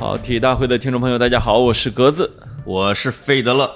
[0.00, 2.32] 好，体育大会的听众朋友，大家好，我是格子。
[2.64, 3.70] 我是费德勒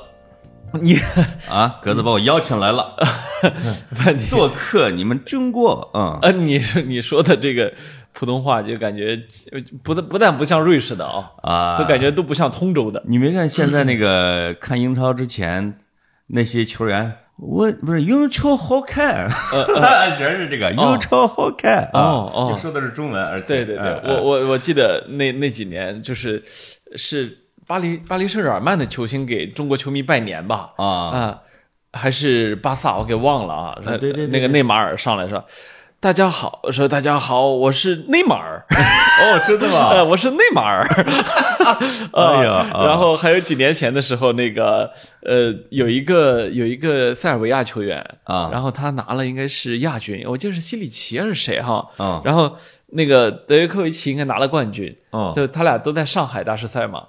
[0.80, 0.96] 你
[1.50, 2.96] 啊，格子把我邀请来了，
[4.26, 7.70] 做客你们中国，嗯，呃，你说你说的这个
[8.14, 13.02] 普通话，就感觉呃不但不但不像瑞士的啊，啊，都感觉都不像通州的。
[13.06, 15.78] 你没看现在那个看英超之前
[16.28, 19.28] 那些球员，我不是英超好看，
[20.16, 22.50] 全是这个英超好看啊，哦哦。
[22.54, 26.42] 你说的是中文，而且对对对，嗯我我我记得那那几年就是
[26.96, 30.86] 是巴黎巴黎圣日耳曼的球星给中国球迷拜年吧，啊。
[30.86, 31.40] 啊，
[31.92, 33.78] 还是巴萨，我给忘了啊。
[33.84, 35.44] 对对对那个内马尔上来说
[36.04, 40.04] ：“大家好，我说大家好，我是内马尔，哦，真的 呃，吗？
[40.04, 40.84] 我是内马尔。
[42.12, 42.86] 哎呀啊啊。
[42.86, 44.90] 然后还有几年前的时候，那个
[45.22, 48.50] 呃，有一个有一个塞尔维亚球员啊。
[48.52, 52.20] 然后他拿了应该是亚军，我记得是西里奇还是谁哈，嗯。
[52.22, 52.54] 然后
[52.88, 57.02] 那个德约科维奇应该拿了冠军，哦就他俩都在上海大师赛嘛。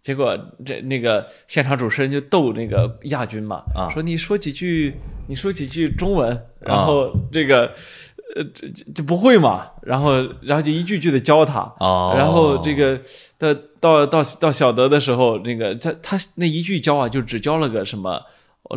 [0.00, 3.90] 结果这那个现场主持人就逗那个亚军嘛，啊。
[3.90, 4.94] 说你说几句，
[5.26, 7.70] 你说几句中文，然后这个
[8.38, 12.98] 呃这这这不会嘛，然后然后就一句句的教他，哦然后这个
[13.36, 18.20] 到到到到小德的时候，那个他他那一句教啊，就只教了个什么，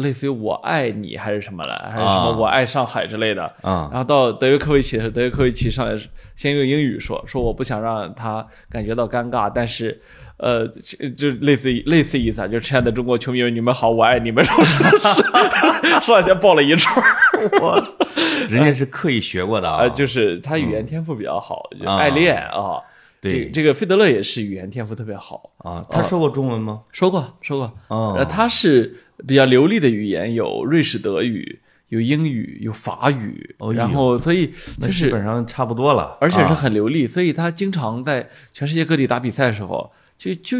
[0.02, 3.90] 类似于我爱你还是什么了，还是什么啊我爱上海之类的，啊。
[3.92, 6.00] 然后到德约科维奇的时候，德约科维奇上来
[6.36, 10.02] 先用英语说，说我不想让他感觉到尴尬，但是，
[10.38, 14.44] 呃，就就类似于类似意思啊，就亲爱的中国球迷们，你们好，我爱你们，
[16.02, 17.14] 上来先报了一串儿，
[17.62, 17.84] 我，
[18.50, 21.98] 人家是刻意学过的啊，呃，就是他语言天赋比较好，就啊。
[21.98, 22.80] 爱练啊。
[23.22, 23.45] 对。
[23.45, 26.80] 这这个费德勒也是语言天赋特别好，啊，他说过中文吗？
[26.92, 31.59] 说过说过，啊呃，他是比较流利的语言，有瑞士德语，
[31.90, 36.53] 有英语，有法语，哦然后所以就是基本上差不多了，而且是啊。
[36.56, 40.59] 很流利，所以他经常在全世界各地打比赛的时候，就就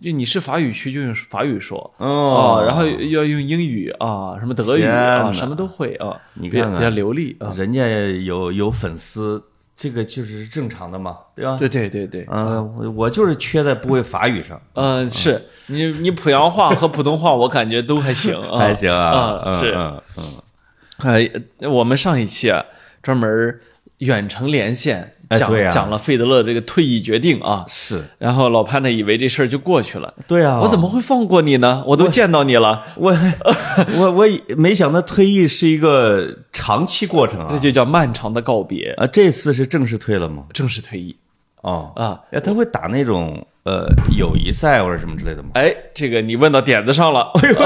[0.00, 9.42] 就你是法语区就用法语说哦啊，然后要用英语啊，什么德语啊，什么都会啊，你看看比较流利啊，人家有有粉丝，
[9.74, 11.56] 这个就是正常的嘛，对吧？
[11.58, 22.64] 对对对对，嗯，我我就是缺在不会法语上，嗯，是你你濮阳话和普通话我感觉都还行啊， 还行啊，嗯是嗯嗯，呃，我们上一期啊
[23.02, 23.58] 专门
[23.98, 30.14] 远程连线讲哎啊讲了费德勒这个退役决定啊，是然后老潘呢以为这事儿就过去了。
[30.28, 31.82] 对啊，我怎么会放过你呢？
[31.86, 33.16] 我都见到你了，我
[33.98, 34.24] 我我
[34.56, 39.06] 没想到退役是一个长期过程啊这就叫漫长的告别，啊！
[39.06, 40.44] 这次是正式退了吗？
[40.52, 41.16] 正式退役
[41.62, 42.20] 哦，啊！
[42.30, 45.50] 哎，他会打那种呃友谊赛或者什么之类的吗？
[45.54, 47.30] 哎，这个你问到点子上了。
[47.42, 47.58] 哎呦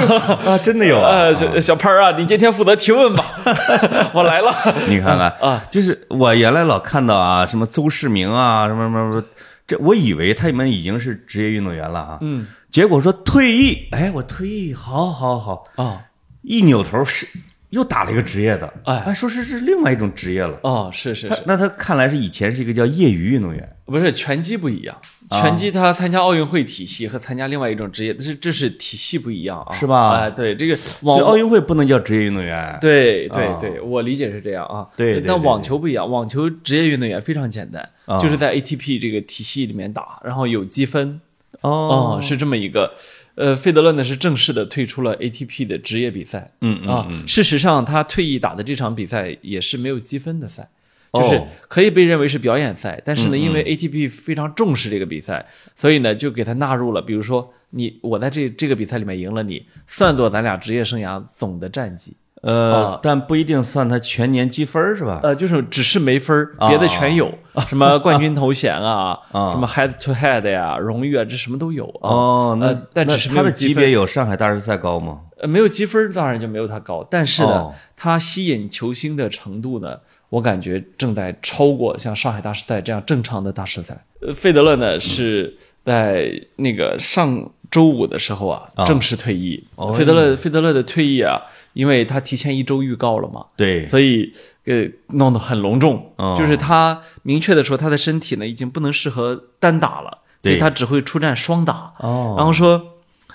[0.50, 1.11] 啊，真的有啊！
[1.28, 3.25] 呃，小小潘儿啊，你今天负责提问吧，
[4.15, 4.50] 我来了。
[4.89, 9.25] 你看看啊，就是我原来老看到啊，什么邹市明啊，什么什么什么，
[9.66, 16.00] 这我以为他们已经是职业运动员了啊，嗯结果说退役，哎，我退役，好好好，啊
[16.43, 17.27] 一扭头是
[17.71, 20.59] 又打了一个职业的，哎说是是另外一种职业了。
[20.63, 24.97] 哦，是是是，那他看来是以前是一个叫业余运动员，不是拳击不一样，
[25.29, 31.37] 啊拳击他参加奥运会体系和参加另外一种职业，这是这是体系不一样啊，是吧哎，对这个所以奥。
[31.37, 32.77] 运会不能叫职业运动员。
[32.81, 34.87] 对对啊对，我理解是这样啊。
[34.97, 41.21] 对但网球不一样，网球职业运动员非常简单，啊就是在 ATP 这个体系里面打，然后有积分，
[41.61, 42.93] 哦哦，是这么一个。
[43.35, 46.53] 呃，费德勒呢是正式的退出了 ATP 的职业比赛。
[46.61, 50.69] 嗯嗯啊，事实上他退役打的这场比赛也是没有积分的赛，
[51.13, 53.01] 哦就是可以被认为是表演赛。
[53.05, 62.15] 但是呢，因为 ATP 非常重视这个比赛，所以呢就给他纳入了，比如说你我在这这个比赛里面赢了你，算作咱俩职业生涯总的战绩。
[62.43, 65.21] 呃，但不一定算他全年积分是吧？
[65.23, 67.31] 呃，就是只是没分别的全有，
[67.69, 72.09] 什么冠军头衔啊， 啊什么 head to head 呀，荣誉啊，这什么都有啊。
[72.09, 75.21] 哦，那呃但只是他的级别有上海大师赛高吗？
[75.43, 77.06] 呃，没有积分，当然就没有他高。
[77.11, 79.99] 但是呢，哦他吸引球星的程度呢，
[80.31, 84.04] 我感觉正在超过像上海大师赛这样正常的大师赛。
[84.22, 85.54] 呃，费德勒呢是
[85.84, 89.63] 在那个上周五的时候啊，啊正式退役。
[89.77, 91.41] 哦费德勒费德勒的退役啊，
[91.72, 94.33] 因为他提前一周预告了嘛，对，所以
[94.65, 101.93] 给弄得很隆重，哦就是他明确的说他的身体呢已经不能适合单打了，所以他只会出战双打。
[101.99, 102.83] 哦然后说，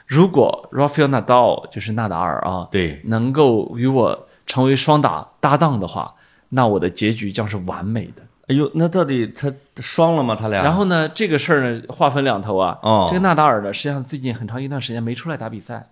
[0.07, 6.15] 如果 Rafael Nadal 就是纳达尔啊，对，能够与我成为双打搭档的话，
[6.49, 8.21] 那我的结局将是完美的。
[8.47, 10.35] 哎呦，那到底他双了吗？
[10.35, 10.61] 他俩？
[10.61, 12.77] 然后呢，这个事儿呢，划分两头啊。
[12.83, 15.89] 哦这个纳达尔呢，实际上最近很长一段时间没出来打比赛，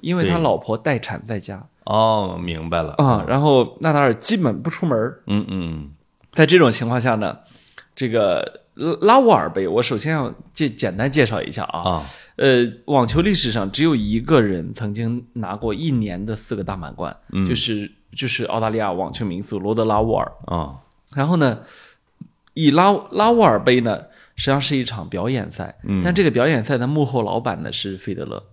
[0.00, 2.94] 因为他老婆待产在家哦，明白了。
[2.98, 3.24] 啊。
[3.28, 5.90] 然后纳达尔基本不出门儿，嗯嗯
[6.32, 7.38] 在这种情况下呢，
[7.94, 8.62] 这个
[9.00, 11.80] 拉沃尔杯，我首先要介简单介绍一下啊。
[11.80, 17.16] 啊，呃，网球历史上只有一个人曾经拿过一年的四个大满贯，
[17.46, 20.32] 就是就是澳大利亚网球名宿罗德拉沃尔。
[20.46, 20.76] 啊，
[21.14, 21.60] 然后呢，
[22.54, 23.98] 以拉拉沃尔杯呢，
[24.36, 28.44] 实际上是一场表演赛，但这个表演赛的幕后老板呢是费德勒，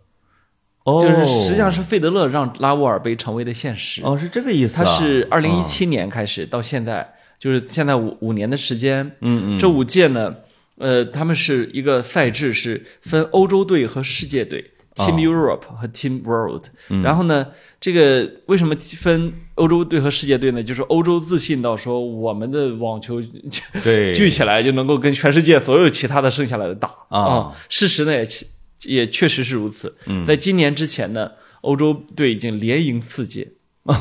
[0.86, 4.02] 哦，就是实际上是费德勒让拉沃尔杯成为的现实。
[4.04, 4.86] 哦，是这个意思、它啊。
[4.86, 9.04] 是二零一七年开始到现在，就是现在五五年的时间。
[9.22, 10.36] 嗯嗯，这五届呢，
[10.78, 14.64] 呃，他们是一个赛制是分欧洲队和世界队
[14.96, 16.66] ，Team Europe 和 Team World。
[17.04, 17.48] 然后呢，
[17.82, 20.62] 这个为什么分欧洲队和世界队呢？
[20.62, 23.20] 就是欧洲自信到说我们的网球
[23.84, 28.46] 对聚起来就能够跟全世界所有其他的剩下来的打啊事实呢也其
[28.86, 29.96] 也确实是如此。
[30.26, 33.54] 在今年之前呢，欧洲队已经连赢四届，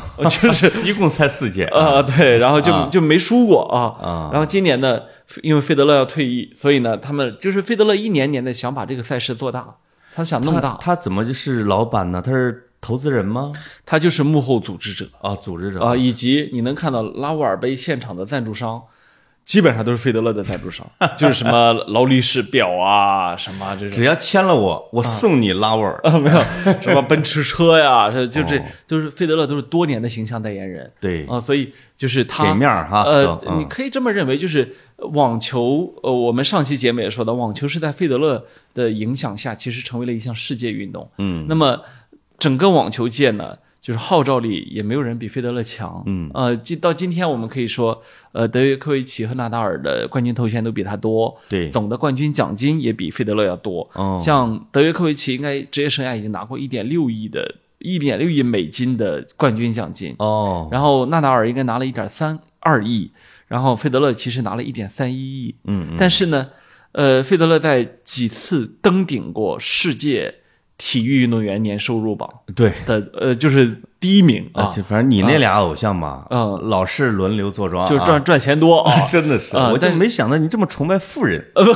[0.41, 3.95] 就是一共才四届啊、对，然后就、啊就没输过啊。
[4.01, 5.01] 啊然后今年呢，
[5.43, 9.75] 因为费德勒要退役，所以呢，他们就是费德勒一年年的想把这个赛事做大，
[10.15, 12.21] 他想弄他大，他怎么就是老板呢？
[12.21, 13.51] 他是投资人吗？
[13.85, 18.81] 他就是幕后组织者啊，组织者啊、以及你能看到拉沃尔杯现场的赞助商。
[19.45, 23.91] 基本上都是费德勒的赞助商， 就是什么劳力士表啊，什么这种。
[23.91, 25.99] 只要签了我，我送你拉沃尔。
[26.03, 26.41] 啊，没有
[26.81, 28.63] 什么奔驰车呀， 就这哦。
[28.87, 30.91] 就是费德勒都是多年的形象代言人。
[30.99, 33.59] 对，啊，所以就是他给面儿哈呃，嗯。
[33.59, 38.43] 你可以这么认为，就是网球，呃，我们上期节目也说到，网球是在费德勒
[38.73, 41.07] 的影响下，其实成为了一项世界运动。
[41.19, 41.81] 嗯，那么
[42.39, 43.55] 整个网球界呢，
[43.85, 46.01] 就是号召力也没有人比费德勒强。
[46.07, 48.01] 嗯，呃，今到今天我们可以说，
[48.31, 53.87] 呃，德约科维奇和纳达尔的冠军头衔都比他多，对，总的冠军奖金也比费德勒要多。
[53.93, 57.57] 哦，像德约科维奇应该职业生涯已经拿过一点六亿的。
[57.79, 63.11] 一点六亿美金的冠军奖金，哦，然后纳达尔应该拿了一点三二亿，
[63.47, 66.47] 然后费德勒其实拿了一点三一亿，嗯嗯，但是呢，
[66.93, 70.33] 呃，费德勒在几次登顶过世界
[70.77, 72.71] 体育运动员年收入榜对。
[72.85, 76.59] 的，呃，就是第一名啊，就反正你那俩偶像嘛，嗯。
[76.69, 79.01] 老是轮流坐庄啊，就赚赚钱多啊。
[79.07, 81.43] 真的是，我就没想到你这么崇拜富人。
[81.55, 81.73] 呃，不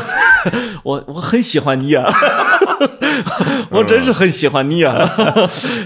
[0.84, 2.06] 我我很喜欢你啊，
[3.72, 5.10] 我真是很喜欢你啊。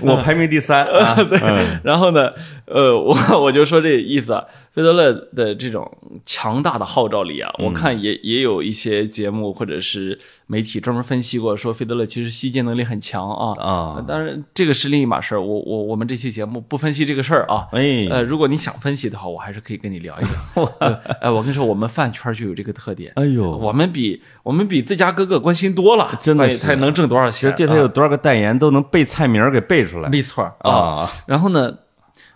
[0.02, 1.40] 我排名第三啊， 对，
[1.84, 2.32] 然后呢，
[2.66, 4.44] 呃，我我就说这意思啊，
[4.74, 5.90] 费德勒的这种
[6.26, 13.54] 强大的号召力啊，我看也也有一些节目或者是媒体专门分析过，说费德勒其实吸金能力很强啊。
[13.62, 15.42] 啊，当然，这个是另一码事儿。
[15.42, 17.68] 我我我们这期节目不分析这个事儿啊。
[17.72, 20.64] 哎，呃，如果你想分析的话，我还是可以跟你聊一聊。
[20.80, 27.34] 呃哎，我跟你说，我们饭圈就有这个特点，哎呦，我们比我们比自家哥哥关心多了，真的是他能挣多少钱？
[27.34, 30.44] 其实对他有多少个代言都能背菜名给背出来啊没错。
[30.62, 31.72] 啊，然后呢，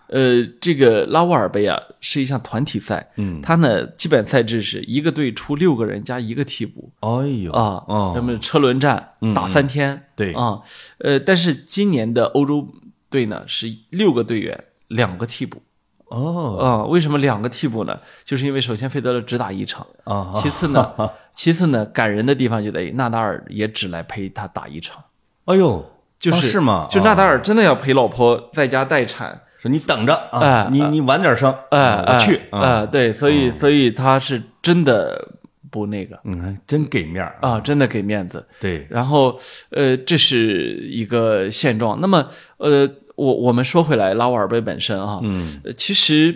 [0.08, 10.62] 呃，这个拉沃尔杯啊是一项团体赛，嗯，它呢基本赛制是一个队出六个人加一个替补哎呦啊，哦那么车轮战打三天，对啊，
[11.00, 12.66] 呃，但是今年的欧洲
[13.10, 15.60] 队呢是六个队员，两个替补
[16.06, 16.84] 哦啊。
[16.86, 17.98] 为什么两个替补呢？
[18.24, 20.90] 就是因为首先费德勒只打一场，啊，其次呢，
[21.34, 25.04] 其次呢，感人的地方就在于纳达尔也只来陪他打一场，
[25.44, 25.84] 哎呦，
[26.18, 26.86] 就是、哦是吗？
[26.90, 29.42] 就纳达啊尔真的要陪老婆在家待产。
[29.60, 35.28] 说你等着啊哎，你你晚点生，哎、啊我去哎、啊，哎对，所以所以他是真的
[35.70, 38.46] 不那个你看真给面儿，啊，真的给面子。
[38.60, 39.38] 对，然后
[39.70, 42.00] 呃，这是一个现状。
[42.00, 46.34] 那么呃，我我们说回来，拉沃尔杯本身啊，嗯呃其实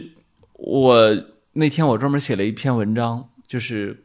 [0.55, 1.17] 我
[1.53, 4.05] 那天我专门写了一篇文章，就是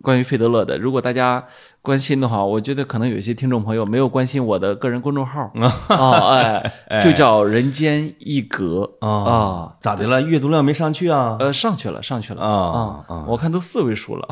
[0.00, 0.78] 关于费德勒的。
[0.78, 1.44] 如果大家
[1.82, 5.50] 关心的话，我觉得可能有些听众朋友没有关心我的个人公众号
[5.88, 9.74] 啊，哎，就叫“人间一格”啊。
[9.80, 10.22] 咋的了？
[10.22, 11.36] 阅读量没上去啊？
[11.40, 14.28] 呃，上去了，上去了啊啊我看都四位数了。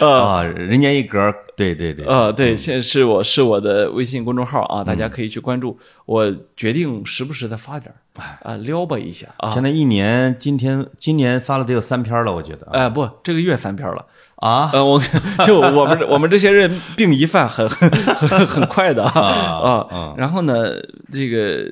[0.06, 5.78] 啊， 人间一格，对对对，呃，对，现在是我是我的微信公众号啊，大家可以去关注。
[6.04, 7.96] 我决定时不时的发点儿
[8.42, 9.50] 啊，撩拨一下啊。
[9.52, 14.04] 现在一年，今天今年发了得有三篇了，我觉得哎，不，这个月三篇了。
[14.40, 15.00] 啊呃，我
[15.46, 17.90] 就我们我们这些人病一犯很很
[18.28, 20.14] 很很快的啊啊啊。
[20.16, 20.54] 然后呢，
[21.12, 21.70] 这个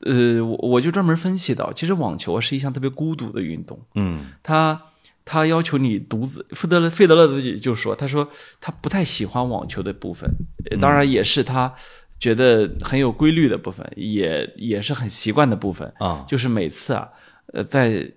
[0.00, 3.78] 呃，我我就专门分析到，其实网球是一项特别孤独的运动。
[3.94, 4.80] 嗯他
[5.24, 8.28] 他要求你独自，费德勒费德勒自己就说，他说
[8.60, 10.30] 他不太喜欢网球的部分，
[10.70, 11.74] 呃当然也是他
[12.20, 17.08] 觉得很有规律的部分，也也是很习惯的部分，啊就是每次啊，
[17.52, 18.08] 呃，在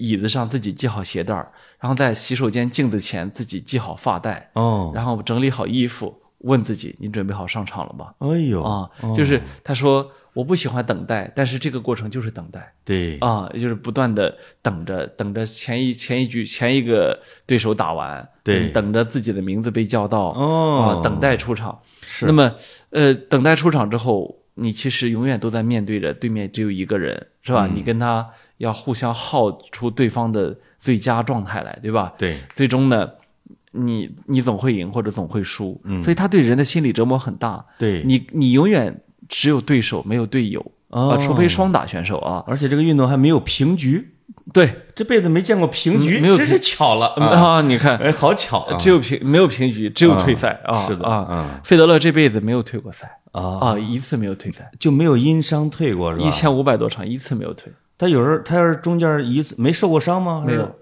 [0.00, 4.90] 椅子上自己系好鞋带儿，然后在洗手间镜子前自己系好发带，哦。
[4.94, 8.14] 然后整理好衣服，问自己：你准备好上场了吗？
[8.18, 8.62] 哎呦。
[8.62, 9.14] 啊，哦。
[9.14, 12.72] 就是他说我不喜欢等待，但是这个过程就是等待。
[12.84, 18.70] 对，啊，就是不断的等着等着前一前一局前一个对手打完，对。
[18.70, 21.00] 嗯等着自己的名字被叫到哦。
[21.00, 21.78] 啊，等待出场。
[22.00, 22.26] 是。
[22.26, 22.54] 那么
[22.90, 27.68] 呃，等待出场之后，你其实永远都在面对着对面只有一个人，是吧？
[27.72, 28.28] 你跟他
[28.60, 32.12] 要互相耗出对方的最佳状态来，对吧？
[32.18, 33.08] 对，最终呢，
[33.72, 37.64] 你你总会赢或者总会输，所以他对人的心理折磨很大。
[37.78, 42.44] 对你你永远只有对手没有队友啊、哦除非双打选手啊。
[42.46, 44.12] 而且这个运动还没有平局，
[44.52, 47.26] 对这辈子没见过平局，嗯没有真是巧了啊！
[47.28, 48.76] 啊，你看，哎，好巧啊！
[48.76, 50.86] 只有平没有平局，只有退赛啊。
[50.86, 56.26] 是的啊嗯，费德勒这辈子没有退过赛啊，啊，一次没有退赛，就没有因伤退过是吧？
[56.26, 57.72] 一千五百多场一次没有退。
[58.00, 60.42] 他有时候他要是中间一次没受过伤吗？
[60.46, 60.74] 没有，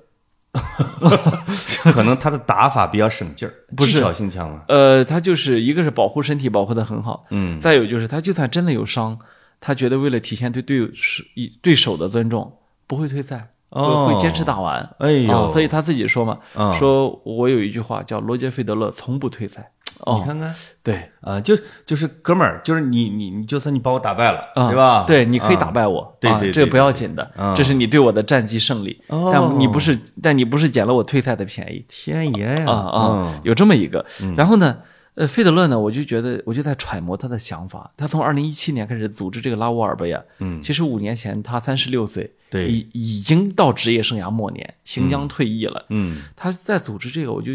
[1.92, 4.62] 可能他的打法比较省劲儿，不是技巧性强嘛。
[4.68, 9.18] 呃，他就是一个是保护身体保护的很好，嗯，再有就是他就算真的有伤，
[9.60, 12.52] 他觉得为了体现对队友是以对手的尊重，
[12.86, 14.88] 不会退赛，哦会会坚持打完。
[15.00, 19.72] 哎呦，啊，所以他自己说嘛，嗯说我有一句话叫罗杰费德勒从不退赛。
[20.00, 25.04] 哦，你看看对，啊，就就是哥们儿，就是你你你，就算你把我打败了，啊对吧？
[25.06, 32.64] 对，你可以啊打败我，对对这个不要紧的嗯，这是你对我的战绩胜利，哦但你不是，但你不是捡了我退赛的便宜天爷呀！
[32.66, 34.04] 啊啊嗯，有这么一个。
[34.36, 34.78] 然后呢，
[35.14, 37.90] 呃，费德勒呢，我就觉得我就在揣摩他的想法。
[37.96, 45.84] 他从二零一七年开始组织这个拉沃尔杯啊，嗯其实五年前他三十六岁，对已已经到职业生涯末年，行将退役了。
[45.88, 47.52] 嗯他在组织这个，我就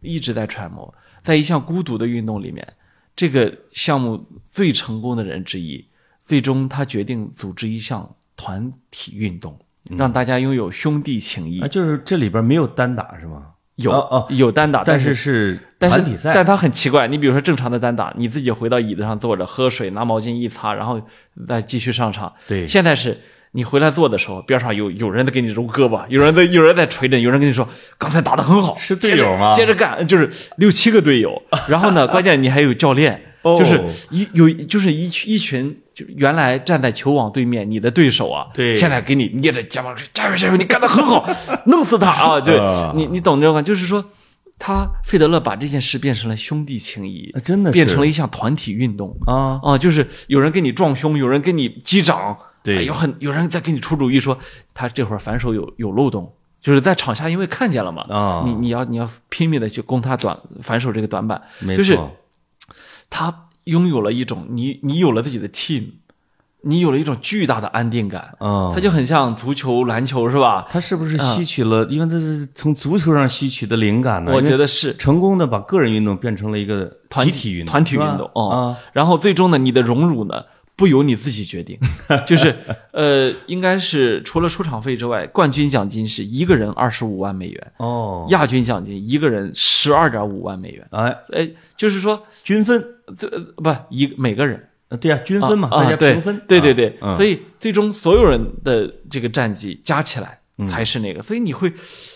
[0.00, 2.74] 一直在揣摩，在一项孤独的运动里面，
[3.16, 5.84] 这个项目最成功的人之一，
[6.22, 9.58] 最终他决定组织一项团体运动，
[9.96, 11.66] 让大家拥有兄弟情谊啊，。
[11.66, 13.46] 就是这里边没有单打是吗？
[13.76, 21.02] 有哦哦有单打，但是是团体赛，但他很奇怪，你比如说正常的单打，你自己回到椅子上坐着，喝水，拿毛巾一擦，然后
[21.44, 22.32] 再继续上场。
[22.46, 23.18] 对现在是
[23.56, 29.52] 你回来做的时候，边上有有人在给你揉胳膊，有人在有人在捶着，有人跟你说刚才打得很好，是队友吗？
[29.54, 33.14] 接着干，就是六七个队友， 然后呢，关键你还有教练。
[33.42, 33.56] 哦。
[33.56, 33.80] 就是
[34.10, 38.74] 一有就是一群一群，就原来站在球网对面你的对手啊，对。
[38.74, 41.24] 现在给你捏着肩膀说加油加油，你干得很好，
[41.66, 42.40] 弄死他啊！
[42.40, 42.92] 就啊。
[42.96, 44.04] 你你懂这种感，就是说
[44.58, 47.74] 他费德勒把这件事变成了兄弟情谊啊，真的是。
[47.74, 54.36] 变成了一项团体运动啊，啊，就是有人跟你撞胸，有人跟你击掌，对哎有很有人在给你出主意说
[54.72, 56.32] 他这会儿反手有有漏洞。
[56.60, 62.10] 就是在场下，因为看见了嘛，啊你你要你要拼命的去攻他短反手这个短板，没就是错，
[63.10, 65.88] 他拥有了一种你你有了自己的 team，
[66.62, 70.66] 你有了一种巨大的安定感，啊它，就很像足球、篮球是吧？
[70.70, 71.84] 他是不是吸取了？
[71.90, 74.32] 因为他是从足球上吸取的灵感呢？
[74.32, 78.76] 我觉得是成功的把个人运动变成了一个团集体运动，团体运动哦啊，。
[78.94, 80.44] 然后最终呢，你的荣辱呢
[80.76, 81.78] 不由你自己决定，
[82.26, 82.54] 就是
[82.92, 90.86] 呃，应该是除了出场费之外，冠军奖金是一个人二十五万美元，哦，亚军奖金一个人十二点五万美元。
[90.90, 92.84] 哎，哎，就是说均分，
[93.16, 94.68] 这呃不一个每个人。
[94.88, 97.16] 呃对呀，均分嘛，大家平分，啊对对对，嗯。
[97.16, 100.38] 所以最终所有人的这个战绩加起来
[100.68, 101.68] 才是那个，所以你会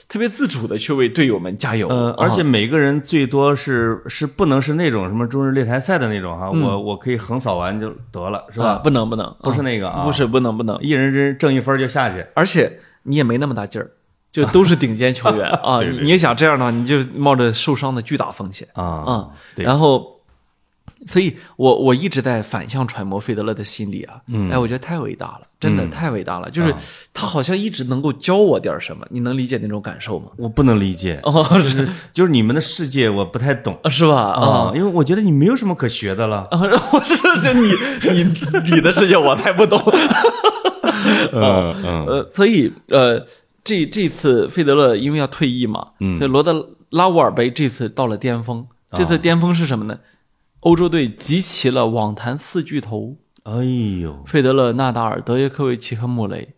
[0.09, 1.89] 特别自主的去为队友们加油。
[1.89, 8.77] 呃，啊而且每个人最多是是不能是那种什么中日擂台赛的那种哈，嗯我我可以横扫完就得了，是是吧？
[8.77, 13.91] 不能不能，不是啊那个啊，不是不能不能，一人挣挣一分就下去，而且你也没那么大劲儿，
[14.31, 15.83] 就都是顶尖球员 啊。
[15.83, 19.29] 你你也想这样的话，你就冒着受伤的巨大风险啊啊。
[19.57, 20.18] 对然后，
[21.09, 24.21] 所以我我一直在反向揣摩费德勒的心理啊。
[24.29, 26.49] 嗯哎，我觉得太伟大了，真的嗯太伟大了。
[26.51, 26.79] 就是啊
[27.15, 30.27] 他好像一直能够教我点什么，你能理解那种感受吗？
[30.37, 34.21] 我不能理解，哦，是就是你们的世界我不太懂是吧？
[34.37, 36.47] 啊啊，因为我觉得你没有什么可学的了。
[36.51, 36.61] 啊，
[36.93, 37.71] 我是就你
[38.13, 38.35] 你
[38.75, 39.81] 你的世界我才不懂。
[41.33, 43.25] 嗯嗯呃，所以呃，
[43.65, 48.67] 这这次费德勒因为要退役嘛，嗯所以罗德拉沃尔杯这次到了巅峰。
[48.93, 49.99] 这啊次巅峰是什么呢？
[50.69, 53.65] 欧洲队集齐了网坛四巨头：哎
[54.03, 56.51] 呦，费德勒、纳达尔、德约科维奇和穆雷。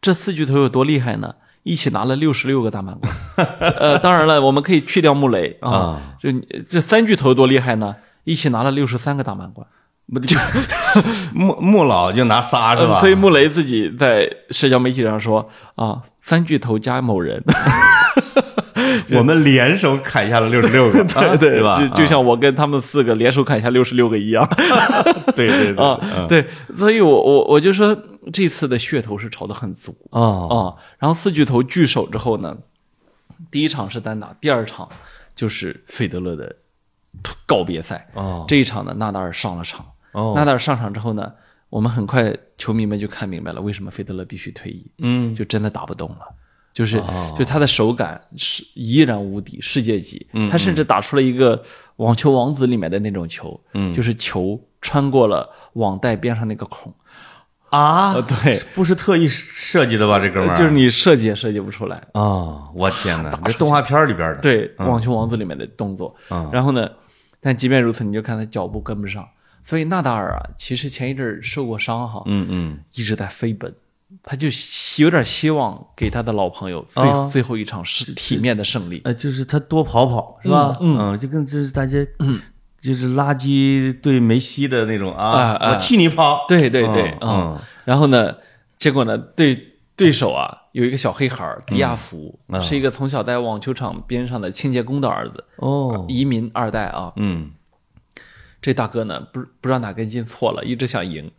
[0.00, 1.36] 这四巨头有多厉害呢？
[1.62, 3.12] 一起拿了六十六个大满贯。
[3.78, 6.02] 呃，当然了，我们可以去掉穆雷啊啊。
[6.20, 6.28] 就
[6.68, 7.94] 这三巨头多厉害呢？
[8.24, 9.64] 一起拿了六十三个大满贯。
[10.12, 10.36] 不就
[11.32, 12.94] 穆穆老就拿仨是吧？
[12.94, 17.40] 呃所以穆雷自己在社交媒体上说啊，三巨头加某人，
[19.16, 21.04] 我们联手砍下了六十六个，
[21.38, 21.80] 对对吧？
[21.80, 24.48] 就就像我跟他们四个联手砍下六十六个一样
[25.36, 27.96] 对对对啊，对，所以我我我就说
[28.32, 30.56] 这次的噱头是炒得很足哦，啊，
[30.98, 32.56] 然后四巨头聚首之后呢，
[33.50, 34.88] 第一场是单打，第二场
[35.34, 36.56] 就是费德勒的
[37.46, 38.08] 告别赛。
[38.14, 39.84] 哦这一场呢，纳达尔上了场。
[40.12, 41.32] 哦，纳达尔上场之后呢，
[41.68, 46.34] 我们很快球迷们就看明白了，为什么费德勒必须退役，嗯就真的打不动了。
[46.72, 50.26] 就是，哦就他的手感是依然无敌，世界级。
[50.50, 51.62] 他甚至打出了一个
[51.96, 56.94] 网球王子里面的那种球，嗯就是球穿过了网带边上那个孔。
[57.70, 60.18] 啊呃，，对，不是特意设计的吧？
[60.18, 61.96] 这哥们儿就是你设计也设计不出来。
[62.14, 66.12] 啊，我天哪，这动画片里边的，对，网球王子里面的动作。
[66.30, 66.90] 嗯然后呢，
[67.40, 69.24] 但即便如此，你就看他脚步跟不上。
[69.62, 73.72] 所以纳达尔啊，其实前一阵儿受过伤哈，嗯嗯，一直在飞奔，
[74.22, 79.00] 他就希有点希望给他的老朋友最、啊最后一场是体面的胜利。
[79.04, 80.76] 呃，就是他多跑跑是吧？
[80.80, 82.40] 嗯就跟就是大家，嗯，
[82.80, 87.58] 就是垃圾对梅西的那种啊，啊啊我替你跑，对对对，嗯嗯。
[87.84, 88.36] 然后呢，
[88.78, 97.12] 结果呢，对对手啊有一个小黑孩儿迪亚福，啊是一个从小在网球场边上的清洁工的儿子，哦，移民二代啊。
[97.16, 97.50] 嗯
[98.62, 101.30] 这大哥呢，不不知道哪根筋错了，一直想赢。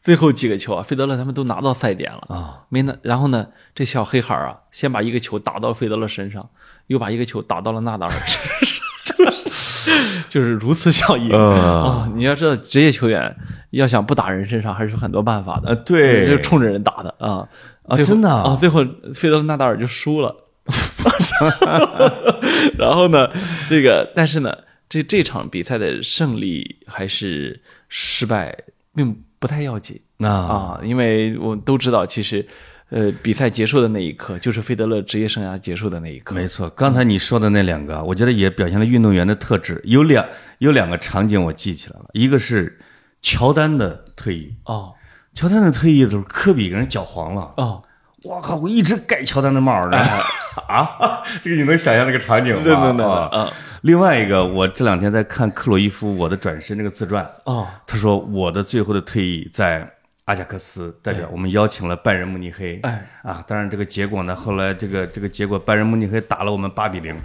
[0.00, 2.96] 最后几个球啊，费德勒他们都拿到赛点了啊，没拿。
[3.02, 6.48] 然后呢，这小黑孩儿啊，先把一个球打到费德勒身上，
[6.86, 12.10] 又把一个球打到了纳达尔身上，就 是就是如此想赢呃啊！
[12.14, 13.36] 你要知道，职业球员
[13.70, 15.68] 要想不打人身上，还是有很多办法的。
[15.68, 17.46] 呃，对，就是冲着人打的啊
[17.86, 18.56] 啊真的啊啊！
[18.56, 20.34] 最后费德勒纳达尔就输了，
[22.78, 23.28] 然后呢，
[23.68, 24.56] 这个但是呢，
[24.88, 28.56] 这这场比赛的胜利还是失败，
[28.94, 32.46] 并不太要紧那啊，因为我们都知道，其实
[32.90, 36.34] 呃，比赛结束的那一刻，就是费德勒职业生涯结束的那一刻。
[36.34, 39.80] 没错，刚才你说的那两个，我觉得也表现了运动员的特质。
[39.84, 40.24] 有两
[40.58, 42.78] 有两个场景我记起来了，一个是
[43.22, 44.92] 乔丹的退役，哦
[45.32, 47.54] 乔丹的退役的时候，科比给人搅黄了。
[47.56, 47.82] 哦，
[48.22, 48.56] 我靠！
[48.56, 49.98] 我一直盖乔丹的帽儿呢。
[50.68, 52.62] 啊， 这个你能想象那个场景吗？
[52.62, 53.50] 对对对，啊嗯
[53.82, 59.90] 另外一个，我这两天在看克洛伊夫《我的转身》这个自传，哦他说我的最后的退役在
[60.26, 62.78] 阿贾克斯，代表我们邀请了拜仁慕尼黑。
[62.82, 67.18] 哎啊，当然这个结果呢，后来这个这个结果，拜仁慕尼黑打了我们八比零。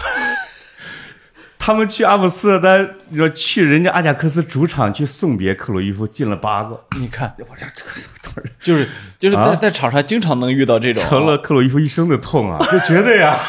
[1.65, 6.79] 他们去阿姆斯特丹，你说去人家阿贾克斯主场去送别克鲁伊夫，进了八个。
[6.99, 8.87] 你看， 我说这个就是
[9.17, 12.59] 就是在在场上经常能遇到这种啊成了克鲁伊夫一生的痛啊！
[12.71, 13.39] 就觉得呀，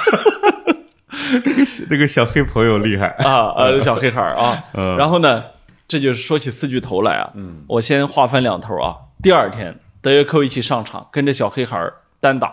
[1.45, 3.09] 那个小那个小黑朋友厉害。
[3.19, 5.45] 啊呃小黑孩儿啊， 嗯然后呢，
[5.87, 8.97] 这就是说起四巨头来啊，嗯，我先划分两头啊。
[9.23, 12.51] 第二天，德约科维奇上场，跟着小黑孩儿单打，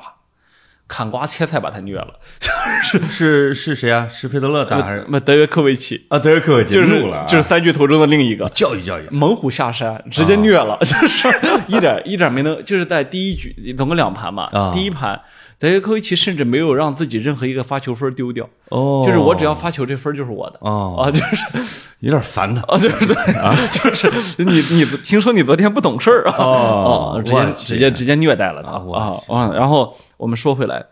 [0.87, 2.13] 砍瓜切菜把他虐了，
[2.83, 4.07] 是是是谁啊？
[4.11, 6.19] 是费德勒打还是那德约科维奇啊？
[6.19, 8.47] 德约科维奇就是怒了啊，就是三巨头中的另一个。
[8.49, 9.07] 教育教育。
[9.09, 11.27] 猛虎下山，直接虐了， 就是
[11.67, 15.19] 一点一点没能，就是在第一局总共两盘嘛，啊第一盘
[15.63, 19.01] 德约科维奇甚至没有让自己任何一个发球分丢掉，哦。
[19.05, 20.57] 就是我只要发球，这分就是我的。
[20.59, 20.97] 哦。
[20.99, 21.85] 啊，就是。
[21.99, 22.61] 有点烦他。
[22.67, 28.71] 啊，对对对，就是你你听说你昨天不懂事儿啊，哦啊直接直接直接虐待了他。
[28.71, 29.53] 啊我啊啊！
[29.53, 30.85] 然后我们说回来，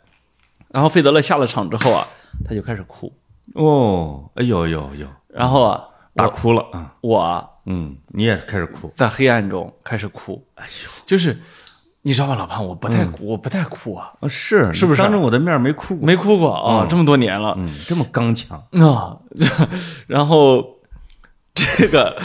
[0.70, 2.08] 然后费德勒下了场之后啊，
[2.48, 3.12] 他就开始哭，
[3.56, 5.84] 哦，哎呦呦呦，然后啊，
[6.16, 6.94] 大哭了啊！
[7.02, 8.90] 我啊嗯，你也开始哭。
[8.96, 11.38] 在黑暗中开始哭，哎呦，就是
[12.04, 16.06] 你知道吧，老潘，我不太我不太哭啊，啊，是是不是当着我的面没哭过？
[16.06, 18.58] 没哭过啊，这么多年了，嗯，这么刚强。
[18.72, 19.18] 啊，
[20.08, 20.66] 然后
[21.78, 22.16] 这个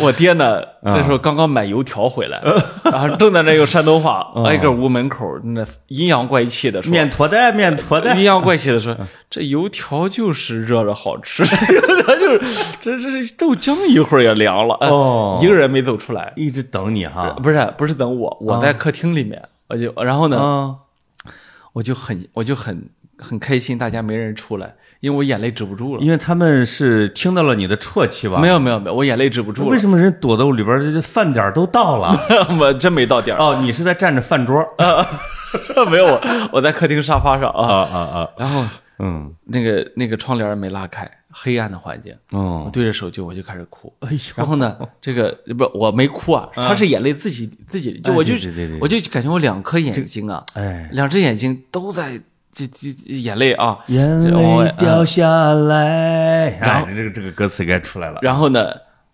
[0.00, 2.42] 我爹呢，那时候刚刚买油条回来，
[2.84, 8.24] 然后正在那用山东话挨个屋门口那阴阳怪气的说，面坨带，面坨带阴。
[8.24, 8.96] 阳怪气的说，
[9.28, 11.42] 这油条就是热着好吃，
[11.74, 15.38] 油条就是这这这豆浆一会儿也凉了，哎哦。
[15.42, 17.28] 一个人没走出来，一直等你哈。
[17.42, 20.74] 不是不是等我，我在客厅里面，我就然后呢，啊，
[21.74, 26.02] 我就很我就很很开心，大家没人出来，因为我眼泪止不住了。
[26.02, 28.40] 因为他们是听到了你的啜泣吧？
[28.40, 29.68] 没有没有没有，我眼泪止不住了。
[29.68, 30.80] 为什么人躲到里边儿？
[30.80, 32.18] 这饭点儿都到了。
[32.58, 34.60] 我真没到点儿，哦，你是在站着饭桌？
[34.78, 35.06] 啊
[35.90, 36.20] 没有我
[36.52, 38.30] 我在客厅沙发上啊，啊啊！
[38.38, 38.64] 然后
[38.98, 43.92] 嗯，那个那个窗帘没拉开，黑暗的环境，我哦，对着手机我就开始哭。
[44.00, 48.34] 哎呦，然后呢，这个不我没哭啊，他是眼泪自己自己，就哎我就
[48.80, 52.20] 我就感觉我两颗眼睛啊，哎，两只眼睛都在
[52.54, 56.56] 这这这眼泪啊，眼泪掉下来。
[56.60, 58.20] 然后哎，这个这个歌词该出来了。
[58.22, 58.66] 然后呢，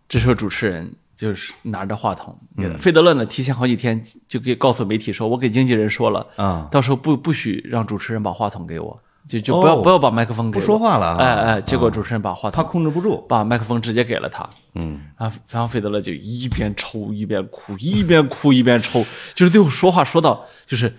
[0.09, 13.25] 这时候主持人就是拿着话筒，嗯费德勒呢提前好几天就给告诉媒体说，我给经纪人说了，啊，到时候不不许让主持人把话筒给我，就就不要、哦不要把麦克风给我不说话了啊哎哎，结果主持人把话筒他、控制不住。
[13.29, 20.95] 把麦克风直接给了他，嗯，啊，然后费德勒就一边抽一边哭，一边哭一边抽，就是最后说话说到就是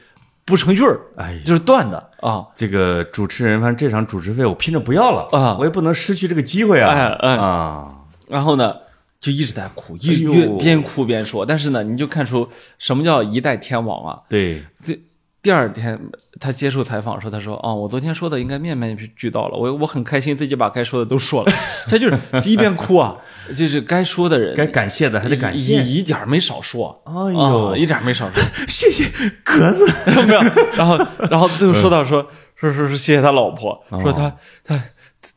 [0.45, 2.45] 不成句儿，哎就是断的啊。
[2.55, 6.89] 这个主持人，反正这场主持费我拼着不要了啊我也不能失去这个机会啊！
[6.89, 7.95] 哎哎啊，
[8.27, 8.75] 然后呢，
[9.19, 11.45] 就一直在哭，哎一边哭边说。
[11.45, 12.49] 但是呢，你就看出
[12.79, 14.19] 什么叫一代天王啊！
[14.27, 14.99] 对，这
[15.41, 15.99] 第二天
[16.39, 21.51] 他接受采访的时候，他说：“啊、我昨天说的应该面面俱到了，我我很开心自己把该说的都说了。
[21.89, 23.15] ”他就是一边哭啊，
[23.55, 25.81] 就是该说的人该感谢的还得感谢。
[25.81, 27.01] 一一点没少说。
[27.05, 28.43] 哎呦啊一点没少说。
[28.67, 29.09] 谢谢
[29.43, 29.83] 格子。
[30.27, 30.41] 没有，
[30.73, 30.97] 然后
[31.29, 32.21] 然后最后说到说
[32.55, 34.79] 说说是谢谢他老婆，说他他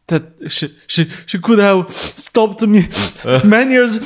[0.06, 2.80] 他是是是 could have stopped me
[3.48, 3.98] many years，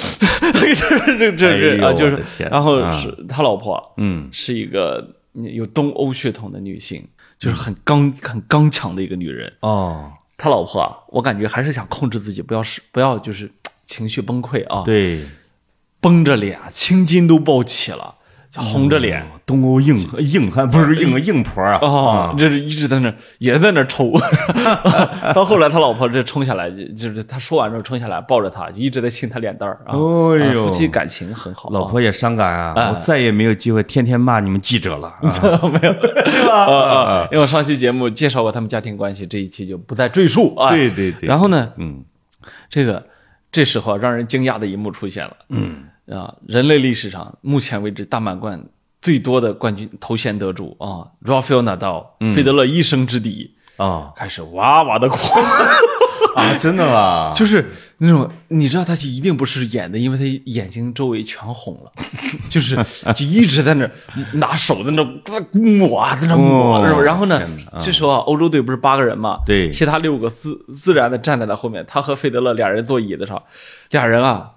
[0.62, 7.07] 这这这啊，就是然后啊是他老婆嗯，是一个有东欧血统的女性，
[7.38, 9.53] 就是很刚很刚强的一个女人。
[9.61, 13.51] 哦，他老婆啊，我感觉还是想控制自己，不要是不要就是
[13.85, 15.24] 情绪崩溃啊，对，
[16.01, 18.17] 绷着脸，青筋都暴起了，
[18.59, 19.27] 红着脸。
[19.47, 21.79] 东欧硬硬汉不是硬硬婆啊！
[21.81, 24.12] 哦，这是一直在那也在那抽，
[25.35, 32.75] 到后来他老婆这冲下来，就就是他说完之后冲下来抱着他，就一直在亲他脸蛋儿啊，夫妻感情很好啊，老婆也伤感啊！
[32.77, 35.09] 哎我再也没有机会天天骂你们记者了。
[35.09, 35.16] 啊
[35.73, 36.66] 没有，对吧？
[36.68, 37.29] 啊啊！
[37.33, 40.68] 因为我上期节目介绍过他们家庭关系，这一期就不再赘述啊。
[40.68, 42.05] 对对对，然后呢，嗯，
[42.68, 43.03] 这个
[43.51, 48.62] 这时候啊让人惊讶的一幕出现了，嗯啊，人类历史上目前为止大满贯
[49.01, 55.16] 最多的冠军头衔得主啊，Rafael Nadal，费德勒一生之敌，啊开始哇哇的哭。
[56.35, 57.33] 啊，真的吗？
[57.37, 57.68] 就是
[57.99, 61.90] 那种你知道他一定不是演的，因为他眼睛周围全红了，
[62.49, 62.77] 就是
[63.14, 63.90] 就一直在那
[64.35, 67.42] 拿手在那儿抹啊，在那儿抹，然后呢
[67.81, 73.42] 这时候啊，欧洲队不是八个人嘛，对其他六个自自然的站在了后面，他和费德勒俩人坐椅子上，
[73.90, 74.53] 俩人啊，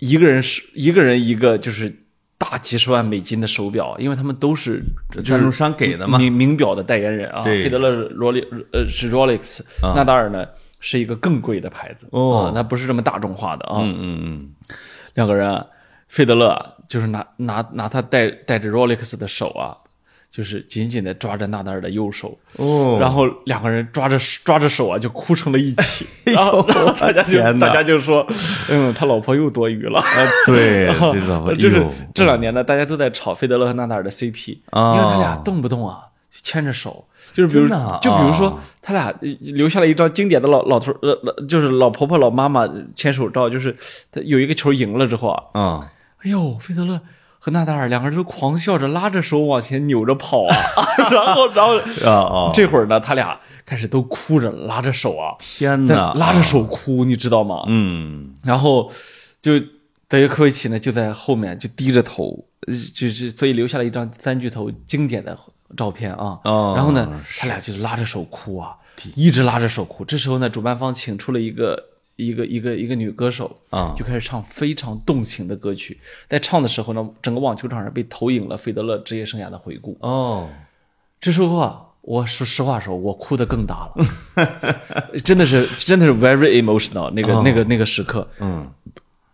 [0.00, 1.96] 一个人是一个人一个就是。
[2.42, 4.82] 大几十万美金的手表，因为他们都是
[5.26, 6.16] 赞助商给的嘛。
[6.16, 9.60] 名名表的代言人啊，对费德勒是罗利呃是 Rolex，
[9.94, 10.46] 纳达尔呢
[10.80, 13.80] 是一个更贵的牌子哦啊，它不是这么大众化的啊。
[13.82, 14.50] 嗯嗯嗯，
[15.12, 15.66] 两个人啊，
[16.08, 19.76] 费德勒啊就是拿拿拿他戴戴着 Rolex 的手啊，
[20.30, 28.24] 就是紧紧的抓着纳达尔的右手，哦，然后两个人抓着抓着手啊就哭成了一起， 然后然后大家就大家就说，
[28.68, 29.98] 嗯，他老婆又多余了。
[29.98, 30.06] 啊，
[30.46, 37.68] 对， 这老婆就是这两年呢，大家都在炒费德勒和纳达尔的 CP，、哦因为他俩动不动啊就牵着手，就是比如、
[38.00, 43.76] 就比如说哦他俩呃留下了一张经典的老老头呃老就是老婆婆老妈妈牵手照，就是
[44.12, 45.90] 他有一个球赢了之后啊，啊，
[46.22, 47.00] 哎呦，费德勒
[47.42, 50.54] 和纳达尔两个人就狂笑着拉着手往前扭着跑啊，
[51.10, 57.64] 然后然后这会儿呢，他俩开始都哭着拉着手啊，天哪，拉着手哭，你知道吗？
[57.66, 58.92] 嗯，然后
[59.40, 59.58] 就
[60.06, 65.36] 德约科维奇呢就在后面就低着头，呃就是所以留下了一张三巨头经典的
[65.76, 66.38] 照片啊。
[66.44, 68.74] 哦然后呢，他俩就是拉着手哭啊，
[69.14, 70.04] 一直拉着手哭。
[70.04, 71.84] 这时候呢，主办方请出了一个
[72.20, 75.98] 一个一个一个女歌手啊就开始唱非常动情的歌曲。
[76.28, 79.96] 在唱的时候呢，整个网球场上被投影了费德勒职业生涯的回顾。
[80.00, 80.48] 哦，
[81.20, 84.06] 这时候啊，我说实话说，我哭的更大了，
[85.24, 88.26] 真的是真的是 very emotional 那个、那个那个时刻。
[88.40, 88.70] 嗯，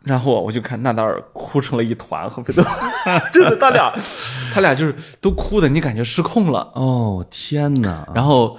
[0.03, 2.71] 然后我就看纳达尔哭成了一团，和费德勒，
[3.33, 3.93] 真的他俩
[4.53, 6.71] 他俩就是都哭的，你感觉失控了。
[6.75, 8.09] 哦，天哪！
[8.15, 8.59] 然后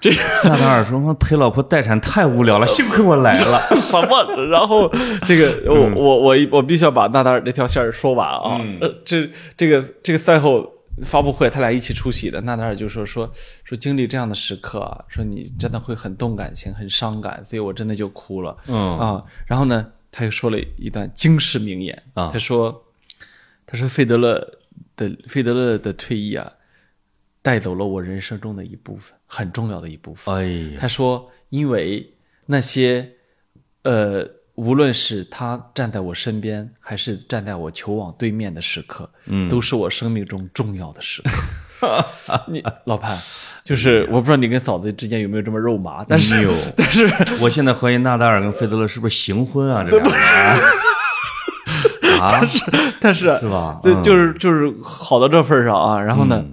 [0.00, 0.10] 这
[0.44, 3.60] 纳达尔说：“陪老婆待产太无聊了， 幸亏我来了。
[3.80, 4.36] 什么？
[4.46, 4.88] 然后
[5.26, 8.60] 这个我我我我必须要把纳达尔这条线儿说完啊！
[8.80, 12.40] 呃这这个这个赛后发布会，他俩一起出席的。
[12.42, 13.28] 纳达尔就说说
[13.64, 18.56] 说经历这样的时刻啊，说你真的会很动感情，很伤感，所以我真的就哭了。
[18.68, 22.84] 嗯啊，然后呢，他又说了一段惊世名言啊他说
[23.66, 24.38] 他说费德勒
[24.96, 26.50] 的费德勒的退役啊，
[27.42, 30.34] 带走了我人生中的一部分，很重要的一部”分。
[30.34, 30.42] 哎
[30.74, 32.12] 呀，他说：“因为
[32.46, 33.08] 那些，
[33.82, 41.30] 呃，无论是他站在我身边，还是站在我球网对面的时刻，嗯，都是我生命中重要的时刻。
[42.48, 43.16] 你老潘，
[43.62, 46.34] 就是我不知道你跟嫂子之间有没有这么肉麻，但是、
[46.76, 47.08] 但是
[47.40, 49.86] 我现在怀疑纳达尔跟费德勒是不是行婚啊？
[49.88, 50.26] 这两个人
[52.20, 52.40] 啊，
[53.00, 56.00] 但是是吧对，嗯就是就是好到这份上啊。
[56.02, 56.44] 然后呢，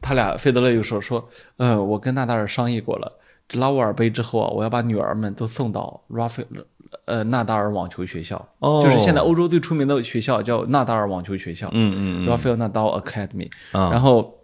[0.00, 3.12] 他俩费德勒又说说，嗯，我跟纳达尔商议过了，
[3.48, 6.46] 这拉沃尔杯之后啊，我要把女儿们都送到拉菲
[7.04, 8.82] 呃纳达尔网球学校，哦。
[8.84, 12.28] 就是现在欧洲最出名的学校叫纳达尔网球学校，嗯嗯嗯。
[12.28, 13.50] Rafael Nadal Academy。
[13.72, 13.90] 啊。
[13.90, 14.34] 然后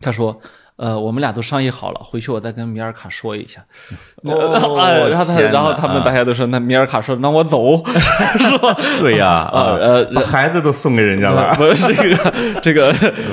[0.00, 0.38] 他说
[0.78, 3.64] 呃，我们俩都商议好了，回去我再跟米尔卡说一下。
[4.22, 7.76] 哦哎然后他，然后他们大家都说，那米尔卡说，那我走，
[8.38, 8.72] 是吧？
[9.00, 12.90] 对呀， 啊，呃把孩子都送给人家了，不是这个这个，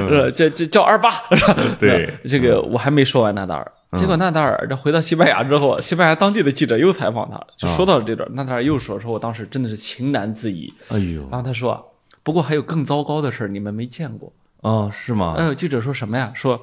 [0.10, 1.56] 呃，这这叫二八，是吧？
[1.78, 3.72] 对这个我还没说完纳达尔。
[3.96, 10.74] 结果纳达尔这回到西班牙之后，西班牙当地的记者又采访他，就说到了这段，纳达尔又说，说我当时真的是情难自已。
[10.90, 14.34] 哎呦，然后他说，不过还有更糟糕的事儿你们没见过。
[14.62, 15.36] 哦，是吗？
[15.38, 16.32] 哎呦，记者说什么呀？
[16.34, 16.60] 说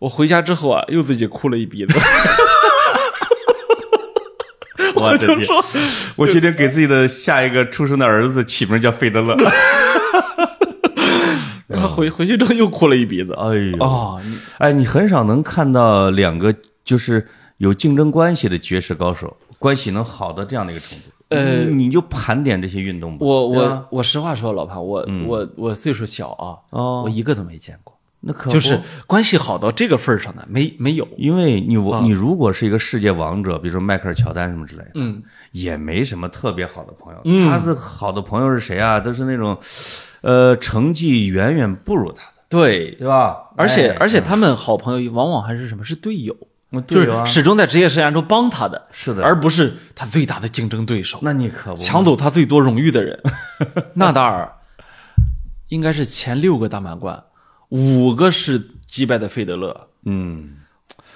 [0.00, 1.94] 我回家之后啊，又自己哭了一鼻子。
[4.96, 5.64] 我的天，就说，
[6.16, 9.36] 我决定给自己的下一个出生的儿子起名叫费德勒。
[11.68, 13.32] 然后回回去之后又哭了一鼻子。
[13.34, 21.04] 哎呦，哦，你哎，你很少能看到两个就是有竞争关系的绝世高手关系能好到这样的一个程度。
[21.28, 23.18] 呃你你就盘点这些运动吧。
[23.20, 27.89] 我我我实话说，老潘，我我我岁数小啊，哦我一个都没见过，
[28.20, 31.08] 那可不就是关系好到这个份儿上的，没没有。
[31.16, 37.48] 因为你我你如果是一个世界王者，比如说迈克尔乔丹什么之类的，嗯，也没什么特别好的朋友。
[37.48, 39.00] 他的好的朋友是谁啊？
[39.00, 39.58] 都是那种，
[40.20, 43.36] 呃，成绩远远不如他的，对，对吧？
[43.56, 45.82] 而且哎而且他们好朋友往往还是什么？
[45.82, 46.36] 是队友，
[46.72, 53.18] 嗯就是始终在职业生涯中帮他的，是的而不是他最大的竞争对手，那你可不抢走他最多荣誉的人。
[53.94, 54.52] 纳达尔
[55.68, 57.22] 应该是前六个大满贯，
[57.70, 59.88] 五个是击败的费德勒。
[60.04, 60.58] 嗯，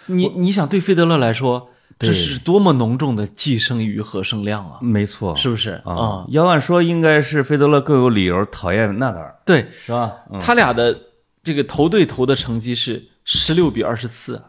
[0.07, 4.79] 你你想，对费德勒来说，这是多么浓重的寄生于和生量啊！
[4.83, 6.27] 没错，是不是啊啊？。
[6.29, 10.12] 要按说应该是费德勒更有理由讨厌纳达尔，对是吧？
[10.33, 10.99] 嗯，他俩的
[11.43, 14.43] 这个头对头的成绩是十六比二十四，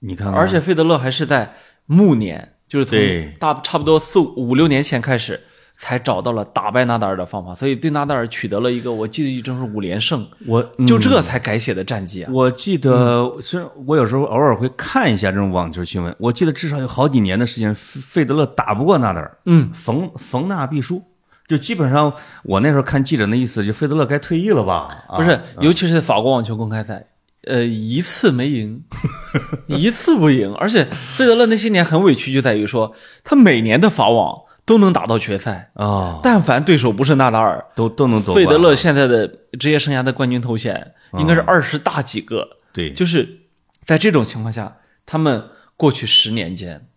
[0.00, 1.54] 你看看，而且费德勒还是在
[1.86, 2.98] 暮年，就是从
[3.38, 5.42] 大差不多四五五六年前开始，
[5.76, 12.30] 才找到了打败纳达尔的方法，所以对纳达尔取得了一个我记得一正是五连胜，我就嗯这才改写的战绩啊！
[12.32, 21.02] 我记得，虽然我有时候偶尔会看一下这种网球新闻，我记得至少有好几年的时间，费费德勒打不过纳达尔，嗯，逢逢纳必输，
[21.48, 22.12] 就基本上
[22.44, 25.04] 我那时候看记者那意思，就费德勒该退役了吧？
[25.08, 27.04] 啊不是，尤其是在法国网球公开赛，
[27.46, 28.80] 呃，一次没赢，
[29.66, 30.84] 一次不赢，而且
[31.14, 38.34] 费德勒那些年很委屈，就在于说他每年的法网都能打到决赛，啊，但凡对手不是纳达尔，都都能走。
[38.34, 43.40] 费德勒现在的职业生涯的冠军头衔应该是二十大几个，对，就是
[43.80, 46.88] 在这种情况下，他们过去十年间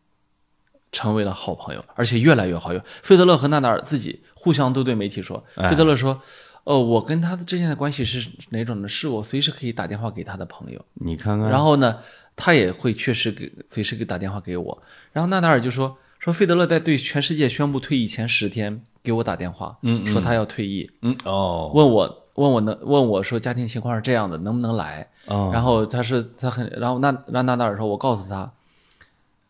[0.91, 2.81] 成为了好朋友，而且越来越好友。
[3.03, 6.21] 费德勒和纳达尔自己互相都对媒体说，哎费德勒说。
[6.63, 8.89] 呃，我跟他之间的关系是哪种呢？
[8.89, 11.97] 是我随时可以打电话给他的朋友，你看看，然后呢，
[12.35, 14.83] 他也会确实给随时给打电话给我。
[15.13, 25.07] 然后纳达尔就说说费德勒在对全世界宣布退役前十天给我打电话，嗯嗯说他要退役，嗯哦问我问我能问我说家庭情况是这样的，能不能来？
[25.27, 28.51] 哦，然后他是他很，然后那让纳达尔说，我告诉他，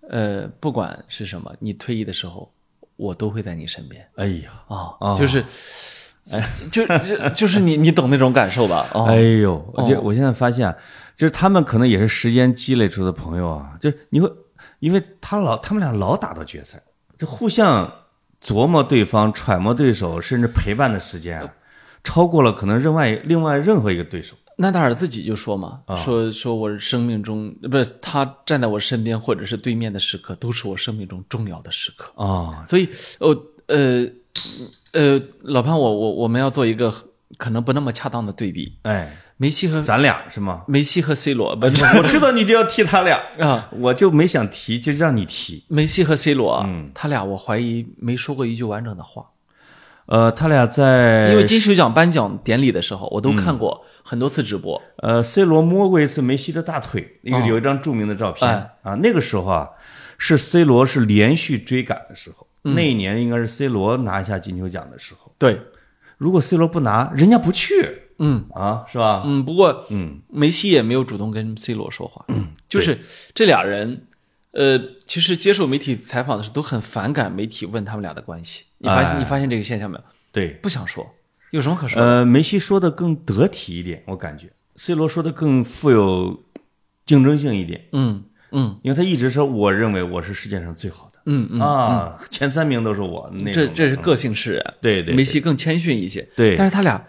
[0.08, 2.52] 呃，不管是什么，你退役的时候，
[2.96, 5.44] 我都会在你身边哎呀，啊、哦就是，
[6.32, 8.88] 哎，就就就是你你懂那种感受吧？
[8.94, 10.78] 哦，哎呦，我就我现在发现啊，
[11.16, 14.32] 就是他们可能也是时间积累出的朋友啊，就是你会，
[14.80, 16.82] 因为他老他们俩老打到决赛，
[17.18, 17.92] 就互相
[18.42, 21.54] 琢磨对方、揣摩对手，甚至陪伴的时间啊，
[22.04, 24.36] 超过了可能另外另外任何一个对手。
[24.60, 32.12] 纳达尔自己就说嘛，说说我生命中不是他站在我身边或者是对面的时刻，都是我生命中重要的时刻。
[32.16, 33.38] 啊，所以，哦
[33.68, 34.08] 呃
[34.94, 36.92] 呃，老潘，我我我们要做一个
[37.38, 40.64] 可能不那么恰当的对比，哎，梅西和咱俩是吗？
[40.68, 45.64] 梅西和 C 罗不是 我知道你就要提他俩， 啊，我就没想提，就让你提。
[45.68, 46.90] 梅西和 C 罗啊，嗯。
[46.94, 49.26] 他俩我怀疑没说过一句完整的话，
[50.08, 54.82] 呃，他俩在因为金球奖颁奖典礼的时候，我都看过很多次直播。
[54.98, 58.72] 呃，C 罗摸过一次梅西的大腿，有一张著名的照片、哎。
[58.82, 58.96] 啊。
[58.96, 59.70] 那个时候啊，
[60.18, 62.74] 是 C 罗是连续追赶的时候，嗯。
[62.74, 65.32] 那一年应该是 C 罗拿下金球奖的时候。
[65.38, 65.62] 对，
[66.18, 68.46] 如果 C 罗不拿，人家不去嗯。
[68.54, 69.24] 啊，是吧？
[69.26, 70.20] 嗯，不过嗯。
[70.30, 72.98] 梅西也没有主动跟 C 罗说话，嗯就是。
[73.34, 74.08] 这俩人，
[74.52, 78.66] 呃，其实接受媒体采访的时候都很反感媒体问他们俩的关系。
[78.80, 79.20] 你发现、哎。
[79.20, 80.04] 你发现这个现象没有？
[80.32, 81.16] 对，不想说，
[81.52, 82.02] 有什么可说？
[82.02, 82.08] 的？
[82.08, 84.52] 呃，梅西说的更得体一点，我感觉。
[84.76, 86.44] C 罗说的更富有
[87.06, 88.80] 竞争性一点，嗯嗯。
[88.84, 94.74] 因为他一直说我认为我是世界上最好的、嗯嗯，啊，前三名都是我那这这是个性使然。
[94.82, 95.16] 对对。
[95.16, 96.56] 梅西更谦逊一些，对。
[96.56, 97.04] 但是他俩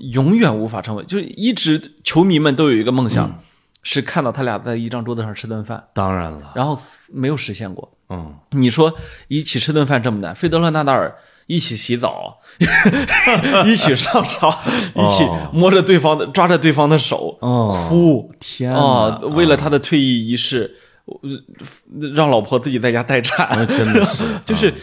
[0.00, 3.34] 永远无法成为，就是一直球迷们都有一个梦想，嗯。
[3.82, 6.78] 是看到他俩在一张桌子上吃顿饭，当然了，然后
[7.14, 7.90] 没有实现过。
[8.10, 8.34] 嗯。
[8.50, 8.94] 你说
[9.28, 12.40] 一起吃顿饭这么难，费德勒、纳达尔一起洗澡，
[13.64, 14.50] 一起上场，
[14.94, 17.86] 一起哦摸着对方的，抓着对方的手，哦。
[17.88, 18.30] 哭。
[18.38, 19.18] 天啊！
[19.22, 24.22] 哪为了他的退役仪式，呃让老婆自己在家待产，啊真的是。
[24.44, 24.74] 就是，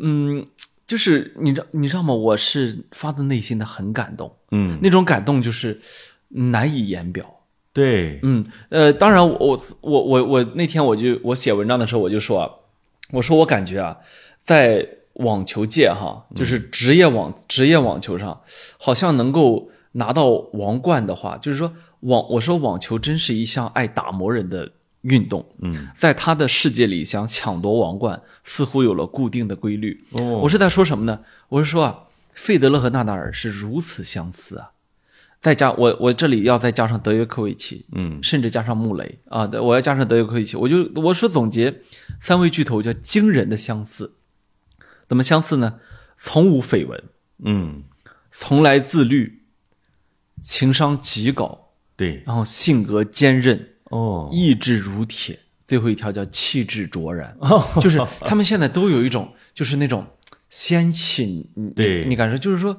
[0.00, 0.46] 嗯，
[0.88, 2.12] 就是你知道你知道吗？
[2.14, 5.78] 我是发自内心的很感动，嗯，那种感动就是
[6.28, 7.42] 难以言表。
[7.74, 12.50] 对，嗯，呃，当然我，我我我我那天我就我写文章的时候我就说啊，
[13.12, 13.98] 我说我感觉啊，
[14.42, 18.40] 在网球界哈，就是职业网职业网球上，
[18.80, 30.04] 好像能够拿到王冠的话，就是说网我说网球真是一项爱打磨人的运动，嗯，在他的世界里想抢夺王冠，似乎有了固定的规律。
[30.12, 30.38] 哦。
[30.38, 31.20] 我是在说什么呢？
[31.48, 34.72] 我是说啊，费德勒和纳达尔是如此相似啊。
[35.40, 38.20] 再加我我这里要再加上德约科维奇，嗯。
[38.22, 39.20] 甚至加上穆雷。
[39.28, 41.82] 啊，我要加上德约科维奇，我就我说总结
[42.20, 44.14] 三位巨头叫惊人的相似，
[45.06, 45.78] 怎么相似呢？
[46.16, 47.04] 从无绯闻，
[47.44, 47.84] 嗯，
[48.32, 49.44] 从来自律，
[50.42, 57.36] 情商极高，对，然后性格坚韧，哦，意志如铁，最后一条叫气质卓然，
[57.80, 60.06] 就是他们现在都有一种就是那种
[60.48, 62.78] 仙气，你对你感受就是说。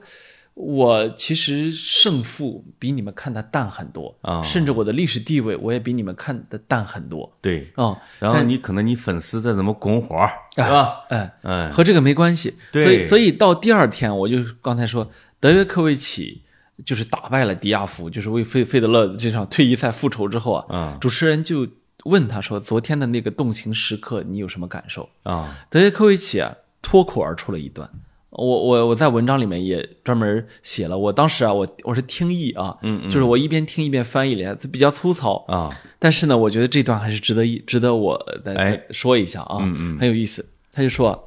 [0.55, 7.97] 我其实胜负比你们看的淡很多啊甚至我的历史地位我也比你们看的淡很多对，哦。
[8.19, 10.17] 然后但你可能你粉丝再怎么拱火，
[10.53, 11.05] 是吧？
[11.07, 12.57] 哎，哎，和这个没关系。
[12.73, 16.41] 对所以所以到第二天，我就刚才说，德约科维奇
[16.85, 21.67] 就是打败了迪亚夫，就是为费费德勒这场退役赛复仇之后啊，啊主持人就
[22.05, 27.89] 问他说：“昨天的那个动情时刻，你有什么感受啊，？”德约科维奇啊，脱口而出了一段。
[28.31, 40.45] 我我我在文章里面也专门写了，我当时啊，我我是听译啊，嗯嗯就是我一边听一边翻译了一下，这比较粗糙啊，但是呢，我觉得这段还是值得一值得我再哎再说一下啊，嗯嗯很有意思。
[40.71, 41.19] 他就说啊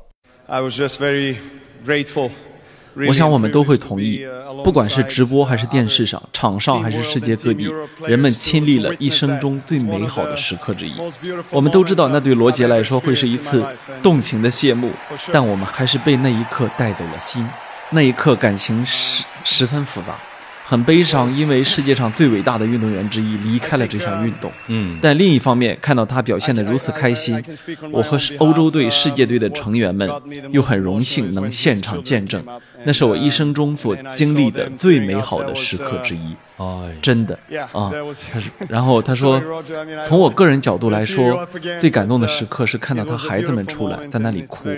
[0.47, 1.37] ，I was just very
[1.85, 2.31] grateful.
[3.09, 4.24] 我想我们都会同意，
[4.62, 7.68] 不管是直播还是电视上，场上还是世界各地，
[8.07, 10.92] 人们亲历了一生中最美好的时刻之一。
[11.50, 13.64] 我们都知道，那对罗杰来说会是一次
[14.02, 14.90] 动情的谢幕，
[15.33, 17.46] 但我们还是被那一刻带走了心。
[17.90, 20.18] 那一刻感情十十分复杂，
[20.72, 24.50] 很悲伤，因为世界上最伟大的运动员之一离开了这项运动。
[24.68, 27.38] 嗯，但另一方面，看到他表现得如此开心，
[27.90, 30.11] 我和欧洲队、世界队的成员们
[30.50, 32.42] 又很荣幸能现场见证，
[32.85, 36.35] 那是我一生中所经历的最美好的时刻之一。
[36.85, 37.38] 哎，真的
[37.72, 37.90] 啊，
[38.33, 39.42] 他是，然后他说，
[40.07, 41.46] 从我个人角度来说，
[41.81, 44.68] 最感动的时刻是看到他孩子们出来，在那里哭，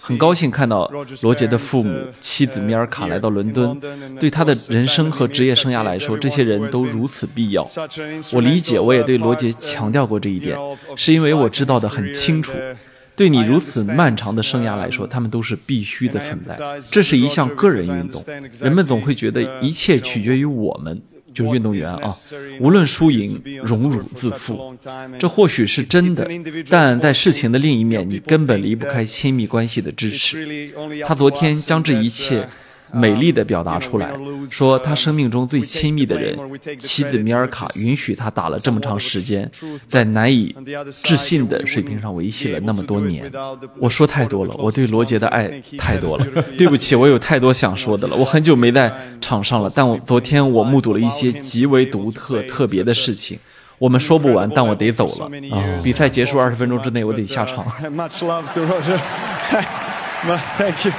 [0.00, 0.90] 很高兴看到
[1.22, 3.80] 罗杰的父母、妻子米尔卡来到伦敦，
[4.18, 7.66] 对他的人生和职业生涯来说，这些人都如此必要。
[8.32, 10.56] 我理解，我也对罗杰强调过这一点，
[10.96, 12.52] 是因为我知道的很清楚。
[13.16, 16.58] 对你如此漫长的生涯来说，他们都是必须的存在。
[16.90, 18.24] 这是一项个人运动，
[18.58, 21.02] 人们总会觉得一切取决于我们。
[21.40, 22.14] 就是运动员啊，
[22.60, 24.76] 无论输赢，荣辱自负，
[25.18, 26.28] 这或许是真的，
[26.68, 30.70] 但在事情的另一面，你根本离不开亲密关系的支持。
[31.04, 32.48] 他昨天将这一切
[32.92, 34.10] 美丽的表达出来，
[34.50, 36.38] 说他生命中最亲密的人，
[36.78, 39.50] 妻子米尔卡允许他打了这么长时间，
[39.88, 40.54] 在难以
[41.02, 43.30] 置信的水平上维系了那么多年。
[43.78, 45.48] 我说太多了，我对罗杰的爱
[45.78, 46.26] 太多了，
[46.58, 48.16] 对不起，我有太多想说的了。
[48.16, 53.38] 我很久没在场上了，但我昨天我目睹了一些极为独特、特别的事情。
[53.78, 55.26] 我们说不完，但我得走了。
[55.56, 57.64] 啊、比赛结束二十分钟之内，我得下场。
[57.90, 58.98] much love，周老师。
[60.58, 60.92] thank you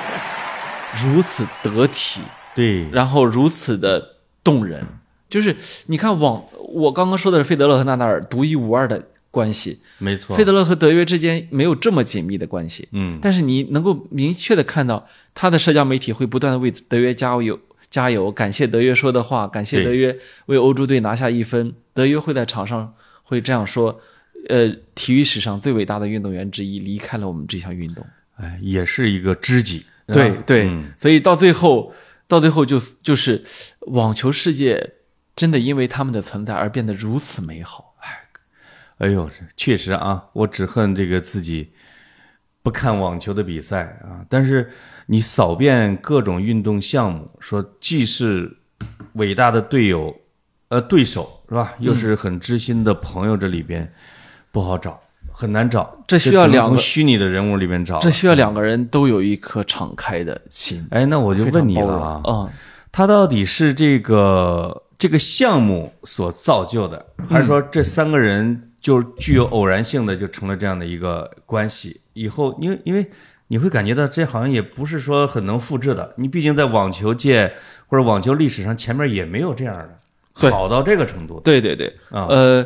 [0.95, 2.21] 如此得体，
[2.55, 4.85] 对，然后如此的动人，
[5.29, 5.55] 就是
[5.87, 17.59] 你看网，我刚刚说的是费德勒和纳达尔独一无二的关系，没错，费德勒和德约之间没有这么紧密的关系，嗯，但是你能够明确的看到他的社交媒体会不断的为德约加油。
[17.89, 18.31] 加油！
[18.31, 21.73] 感谢德约说的话，感谢德约为欧洲队拿下一分。
[21.93, 23.99] 德约会在场上会这样说
[24.47, 28.05] ：“呃，体育史上最伟大的运动员之一离开了我们这项运动。”
[28.39, 31.93] 哎，也是一个知己，吧对对，嗯所以到最后，
[32.27, 33.43] 到最后就就是
[33.87, 34.95] 网球世界
[35.35, 37.95] 真的因为他们的存在而变得如此美好。
[38.97, 41.71] 哎呦，确实啊，我只恨这个自己
[42.61, 44.23] 不看网球的比赛啊。
[44.29, 44.69] 但是
[45.07, 48.57] 你扫遍各种运动项目，说既是
[49.13, 50.15] 伟大的队友，
[50.67, 51.73] 呃，对手是吧？
[51.79, 53.91] 又是很知心的朋友，这里边
[54.51, 55.01] 不好找，
[55.41, 55.97] 很难找。
[56.05, 57.99] 这需要两个从虚拟的人物里面找。
[57.99, 60.85] 这需要两个人都有一颗敞开的心。
[60.91, 62.49] 哎，那我就问你了啊，嗯，
[62.91, 72.01] 它到底是这个这个项目所造就的，还是说这三个人就具有偶然性的就成了这样的一个关系？
[72.13, 73.09] 以后因为因为
[73.47, 76.13] 你会感觉到这好像也不是说很能复制的。
[76.17, 77.51] 你毕竟在网球界
[77.87, 81.41] 或者网球历史上，前面也没有这样的好到这个程度。
[81.43, 82.65] 对对对，啊呃，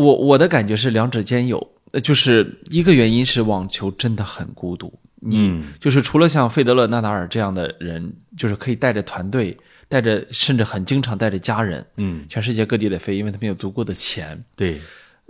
[0.00, 1.58] 我我的感觉是两者兼有，
[1.92, 9.56] 呃就是一个原因是网球真的很孤独，你、嗯就是除了像费德勒、纳达尔这样的人，就是可以带着团队，
[9.88, 14.42] 带着甚至很经常带着家人，嗯，全世界各地的飞，因为他们有足够的钱。
[14.56, 14.80] 对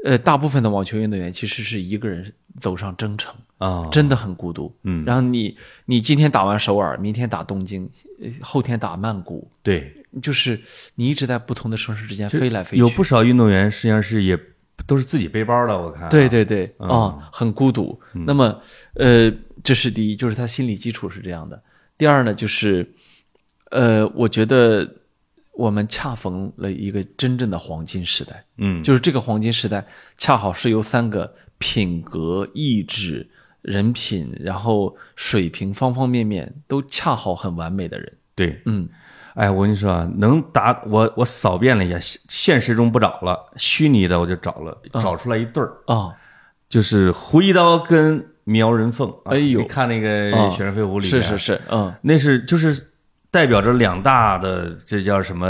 [0.02, 4.74] 呃，大部分的网球运动员其实是一个人走上征程，啊，真的很孤独。
[4.84, 5.54] 嗯然后你
[5.84, 7.86] 你今天打完首尔，明天打东京，
[8.22, 9.92] 呃后天打曼谷，对，
[10.22, 10.58] 就是
[10.94, 12.80] 你一直在不同的城市之间飞来飞去。
[12.80, 14.34] 有不少运动员实际上是也
[14.86, 16.08] 都是自己背包的，我看。
[16.08, 17.98] 对对对，啊、嗯很孤独。
[18.12, 18.60] 那么，
[18.94, 21.62] 呃，这是第一，就是他心理基础是这样的。
[21.96, 22.90] 第二呢，就是，
[23.70, 24.88] 呃，我觉得
[25.52, 33.28] 我们恰逢了一个真正的黄金时代，嗯，就是这个黄金时代恰好是由三个品格、意志、
[33.60, 38.12] 人品，然后水平方方面面都恰好很完美的人。
[38.34, 38.88] 对，嗯，
[39.34, 46.12] 哎，我跟你说啊，能打我我扫遍了一下，现现实中不找了，虚拟的我就找了，找出来一对儿，啊、
[46.68, 49.08] 就是胡一刀跟苗人凤。
[49.24, 52.89] 啊哎呦你看那个啊《雪山飞狐》里面，是是是，嗯，那是就是
[53.30, 55.46] 代表着两大的，这叫什么？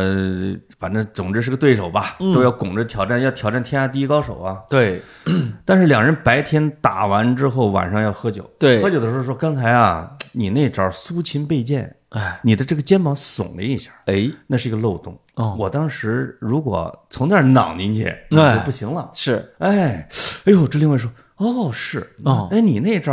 [0.78, 4.59] 反正总之是个对手吧，嗯都要拱着挑战，要挑战天下第一高手啊。
[4.68, 5.01] 对，
[5.64, 8.49] 但是两人白天打完之后，晚上要喝酒。
[8.59, 15.18] 对喝酒的时候说：“刚才啊，你那招苏秦背剑，哎，你的这个肩膀耸了一下，哎，那是一个漏洞。
[15.35, 19.11] 哦我当时如果从那儿攮进去，那哎就不行了。
[19.14, 20.07] 是，哎，
[20.45, 23.12] 哎呦，这另外说，哦，是，哦哎，你那招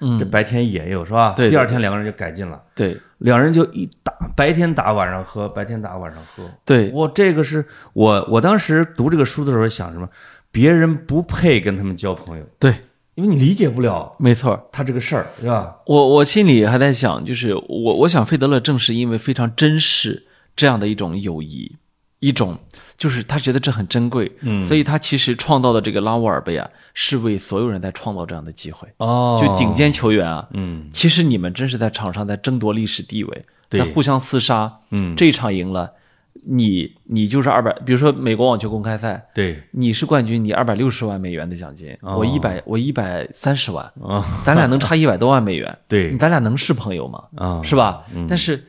[0.00, 1.34] 嗯这白天也有是吧？
[1.36, 2.60] 对对第二天两个人就改进了。
[2.74, 6.44] 对两人就一打，白天打晚上喝，白天打晚上喝。
[6.64, 10.08] 对，我这个是我我当时读这个书的时候想什么？
[10.50, 12.74] 别人不配跟他们交朋友，对，
[13.16, 14.68] 因为你理解不了没错。
[14.72, 15.76] 他这个事儿，是吧？
[15.84, 21.76] 我我心里还在想，就是我我想费德勒正是因为非常珍视这样的一种友谊，
[22.20, 22.58] 一种
[22.96, 28.88] 就是他觉得这很珍贵，嗯所以他其实创造的这个拉沃尔贝啊，是为所有人在创造这样的机会。
[28.98, 34.80] 哦就顶，尖球员啊，嗯其实你们真是在场上在争夺历史地位，对在互相厮杀。
[34.90, 35.92] 嗯，这一场赢了，
[36.44, 47.24] 你你就是二百，比如说美国网球公开赛，对你是冠军，你二百六十万美元的奖金，哦我一百我一百三十万，啊咱俩能差一百多万美元， 对咱俩能是朋友吗？
[47.36, 48.02] 啊，是吧？
[48.28, 48.64] 但是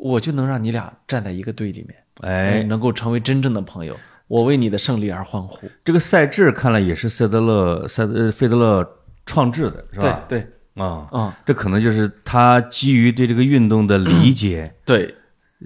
[0.00, 3.96] 我就能让你俩站在一个队里面，哎，能够成为真正的朋友，
[4.28, 5.68] 我为你的胜利而欢呼。
[5.84, 8.88] 这个赛制看来也是塞德勒塞呃费德勒
[9.24, 10.24] 创制的，是吧？
[10.28, 15.14] 对，啊，啊、这可能就是他基于对这个运动的理解， 对，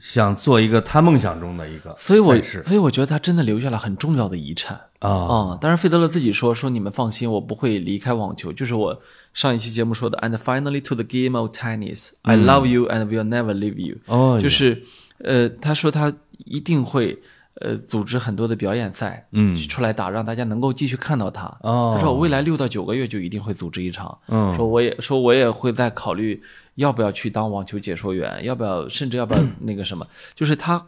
[0.00, 4.80] 想做一个他梦想中的一个所以我所以我觉得他真的留下了很重要的遗产。
[5.00, 8.52] 啊，啊、当然，费德勒自己说说你们放心，我不会离开网球。
[8.52, 9.00] 就是我
[9.32, 13.96] 上一期节目说的，and finally to the game of tennis, I love you and will never leave you。
[14.06, 14.82] 哦，就是
[15.24, 16.12] 呃，他说他
[16.44, 17.18] 一定会
[17.54, 21.44] 呃组织很多的表演赛，嗯出来打，让大家能够继续看到他。
[21.62, 24.16] 哦他说我未来六到九个月就一定会组织一场。
[24.28, 26.42] 嗯说我也说我也会在考虑
[26.76, 30.84] 要不要去当网球解说员，要不要甚至要不要 那个什么，就是他。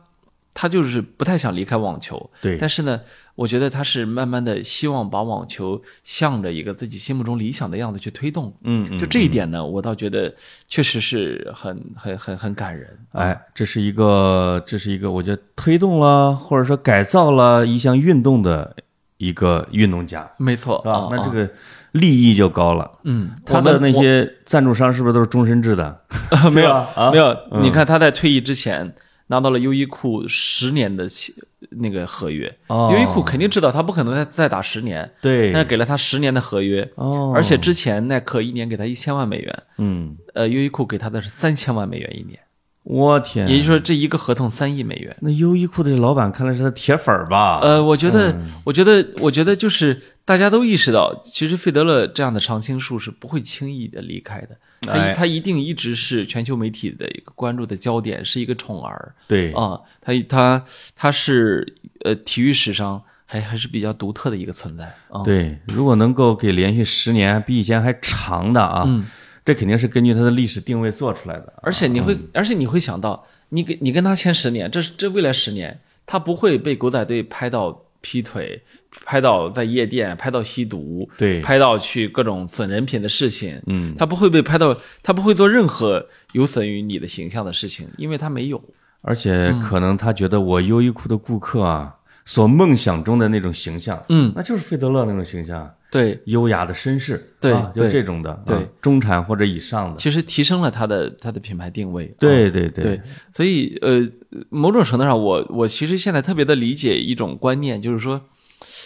[0.55, 3.01] 他就是不太想离开网球，对但是呢，
[3.35, 8.55] 我觉得他是慢慢的希望把网球向着一个自己心目中理想的样子去推动。
[8.63, 10.33] 嗯嗯就这一点呢，我倒觉得
[10.69, 12.89] 确实是很很很很感人。
[13.13, 18.77] 哎，这是一个，这是一个，我觉得推动了或者说改造了一项运动的
[19.17, 21.09] 一个运动家，没错是吧？
[21.11, 21.51] 那这个
[21.93, 22.91] 利益就高了。
[23.05, 26.03] 嗯，他的那些赞助商是不是都是终身制的？
[26.53, 28.95] 没有 没有，嗯你看他在退役之前
[29.33, 31.35] 拿到了优衣库十年的期
[31.71, 32.91] 那个合约，哦。
[32.93, 35.51] 优衣库肯定知道他不可能再再打十年，对。
[35.51, 42.39] 但是给了他十年的合约，哦，而且之前耐克一年给他一千万美元，嗯，呃，优衣库给他的是三千万美元一年，
[42.85, 45.17] 我天，也就是说这一个合同三亿美元。
[45.21, 47.61] 那优衣库的老板看来是他铁粉儿吧？
[47.61, 48.51] 呃，我觉得，嗯。
[48.65, 60.65] 我觉得，我觉得就是大家都意识到，其实费德勒这样的常青树是不会轻易的离开的，他他一定一直是全球媒体的一个关注的焦点，是一个宠儿对，啊，他他
[60.97, 64.85] 他是呃体育史上还还是比较独特的一个存在。
[65.09, 65.23] 啊。
[65.25, 69.07] 对，如果能够给连续十年，比以前还长的啊，嗯
[69.45, 71.53] 这肯定是根据他的历史定位做出来的。
[71.63, 78.63] 而且你会，而且你会想到，你跟你跟他签十年，这是这未来十年，他不会被狗仔队拍到劈腿，
[79.05, 88.63] 拍到在夜店，拍到吸毒，对拍到去各种损人品的事情，嗯，他不会被拍到，他不会做任何有损于你的形象的事情，因为他没有。
[89.01, 95.69] 而且可能他觉得我优衣库的顾客啊，所梦想中的那种形象，嗯，那就是费德勒那种形象。
[95.93, 102.07] 对，优雅的绅士，对啊就这种的，对啊中产或者以上的，其实提升了它的它的品牌定位。
[102.07, 102.99] 啊对对对，
[103.31, 104.01] 所以呃，
[104.49, 108.19] 某种程度上我，我其实现在特别的理解一种观念，就是说，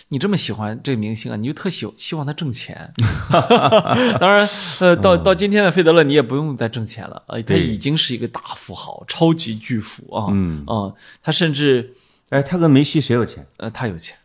[0.09, 2.93] 你这么喜欢这个明星啊，你就特希希望他挣钱。
[4.19, 4.49] 当然，
[4.81, 10.93] 呃，到到今天的费德勒，你也不用再挣钱了，呃，他对已经是一个大富豪，超级巨富啊，嗯啊，
[11.23, 11.95] 他甚至
[12.31, 13.47] 哎，他跟梅西谁有钱？
[13.59, 14.17] 呃，他有钱。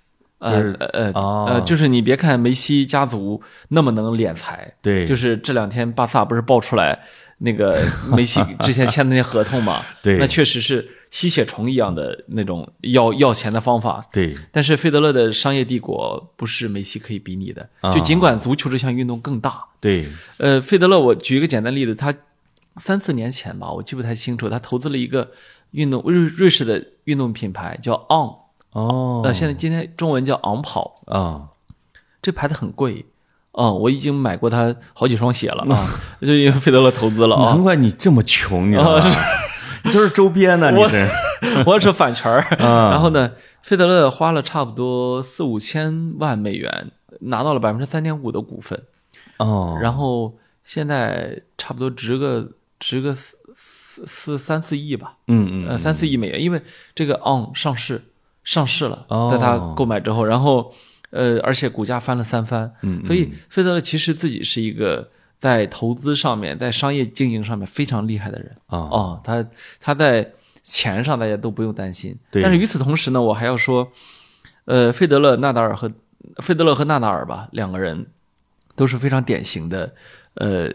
[0.41, 6.99] 就呃呃呃哦呃，就是你别看梅西家族那么能敛财，对就是这两天巴萨不是爆出来
[7.37, 7.79] 那个
[8.09, 14.03] 梅西之前签的那些合同嘛， 对那确实是吸血虫一样的那种要要钱的方法。
[14.11, 20.03] 对，但是费德勒的商业帝国不是梅西可以比拟的，啊就尽管足球这项运动更大，对，
[20.37, 22.13] 呃，费德勒，我举一个简单例子，他
[22.77, 25.31] 三四年前吧，我记不太清楚，他投资了一个
[25.71, 28.40] 运动瑞瑞士的运动品牌叫 On，
[28.73, 31.49] 哦，呃，现在今天中文叫昂跑，啊，
[32.21, 33.05] 这牌子很贵，
[33.51, 35.63] 啊、我已经买过它好几双鞋了。
[35.73, 35.89] 啊，
[36.21, 39.15] 就因为费德勒投资了啊难，怪你这么穷，你知道啊吗？
[39.83, 41.09] 你都是周边呢，你 我是
[41.65, 42.39] 我是反权儿。
[42.63, 42.91] 啊。
[42.91, 43.31] 然后呢，
[43.63, 46.91] 费德勒花了差不多四五千万美元，
[47.21, 48.79] 拿到了百分之三点五的股份，
[49.37, 52.47] 哦，然后现在差不多值个
[52.79, 56.61] 值个四四四三四亿吧，嗯嗯呃，三四亿美元，因为
[56.93, 58.03] 这个 On 上市
[58.43, 59.29] 上市了，哦。
[59.31, 60.73] 在他购买之后，然后
[61.11, 69.45] 呃，而且股价翻了三番，嗯所以费德勒其实自己是一个在投资上面，在商业经营上面非常厉害的人啊哦，他
[69.79, 70.31] 他在
[70.63, 73.91] 钱上大家都不用担心，但是与此同时呢，我还要说，
[74.65, 75.91] 呃，费德勒、纳达尔和
[76.37, 78.05] 费德勒和纳达尔吧，两个人
[78.75, 79.93] 都是非常典型的，
[80.35, 80.71] 呃，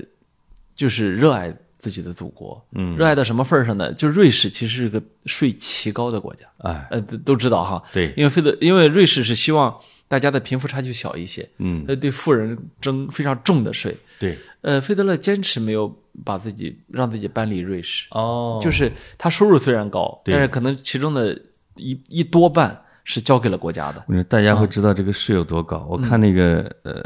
[0.75, 1.55] 就是热爱
[1.87, 2.97] 自己的祖国，嗯。
[2.97, 3.93] 热爱到什么份儿上呢？
[3.93, 9.73] 就瑞士其实是个税奇高的国家，哎，呃，都都知道哈，对，因为费德，因为瑞士是希望
[10.09, 21.41] 大家的贫富差距小一些，嗯，呃，对富人征非常重的税，对，呃，费德勒坚持没有把自己让自己搬离瑞士，哦，就是他收入虽然高，但是可能其中的
[21.77, 24.03] 一一多半是交给了国家的。
[24.09, 25.87] 我觉得大家会知道这个税有多高。
[25.89, 26.03] 我嗯。
[26.03, 27.01] 看那个呃，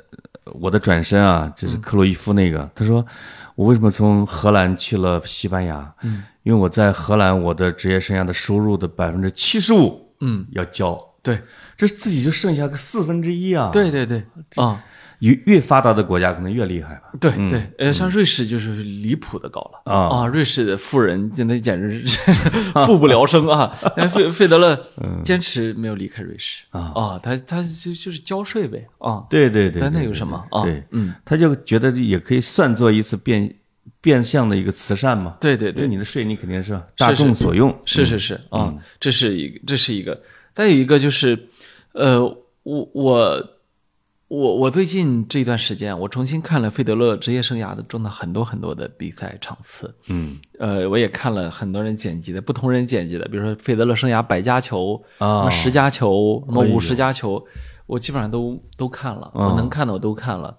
[0.45, 3.05] 我的转身啊，就是克洛伊夫那个，他说
[3.55, 5.93] 我为什么从荷兰去了西班牙？
[6.03, 11.41] 嗯，因为我在荷兰我的职业生涯的收入的百分之七十五，嗯，要交，对
[11.77, 14.25] 这自己就剩下个四分之一啊。，对对对，
[14.57, 14.83] 啊、
[15.21, 17.11] 越越发达的国家可能越厉害吧。
[17.21, 22.19] 对对，呃，像瑞士就是离谱的高了嗯啊瑞士的富人现在简直是
[22.87, 23.75] 富不聊生啊！
[23.97, 33.55] 但费费德勒嗯坚持没有离开瑞士啊他他就就是交税呗啊，对对对，咱那有什么啊对，嗯，他就觉得也可以算作一次变
[34.01, 35.37] 变相的一个慈善嘛。
[35.41, 37.75] 对对对，你的税你肯定是大众所用。
[37.85, 40.19] 是是是啊，这是一个，这是一个。
[40.55, 41.49] 再有一个就是，
[41.93, 42.21] 呃，
[42.63, 43.45] 我我
[44.31, 50.39] 我我最近这段时间，我重新看了费德勒职业生涯的中的很多很多的比赛场次，嗯。
[50.61, 57.45] 呃，我也看了很多人剪辑的，不同人剪辑的，比如说费德勒生涯百家球、啊么十家球、什么五十家球，
[57.87, 59.49] 我基本上都都看了，啊。
[59.49, 60.57] 我能看的我都看了。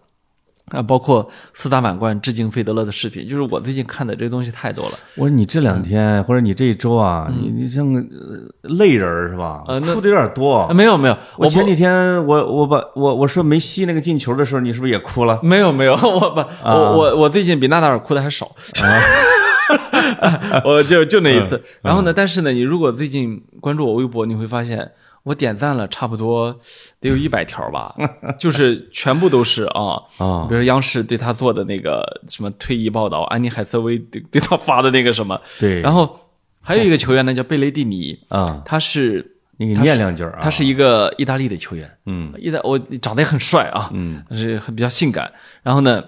[0.70, 4.92] 啊，包括四大满贯致敬费德勒的视频，就是我最近看的这东西太多了。
[5.16, 9.64] 我说你这两天或者你这一周啊，你你像个呃泪人儿是吧？
[9.68, 10.74] 嗯呃哭的有点多啊，。
[10.74, 15.40] 没有没有，我前几天我我把我我说梅西那个进球的时候，你是不是也哭了？
[15.44, 18.50] 没有没有， 我不，啊我我我最近比纳达尔哭的还少，
[20.22, 21.62] 啊我就就那一次。
[21.82, 24.92] 然后呢，但是呢，你如果最近关注我微博，你会发现
[25.24, 26.58] 我点赞了差不多
[27.00, 27.96] 得有一百条吧，
[28.40, 36.20] 就是全部都是啊啊比如央视对他做的那个什么退役报道，安妮海瑟薇对对他发的那个什么， 对，然后
[36.60, 40.40] 还有一个球员呢叫贝雷蒂尼，啊，他是你给念两句啊。
[40.42, 45.32] 他是一个意大利的球员，嗯意大我长得也很帅啊，嗯，但是很比较性感。
[45.62, 46.04] 然后呢，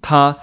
[0.00, 0.36] 他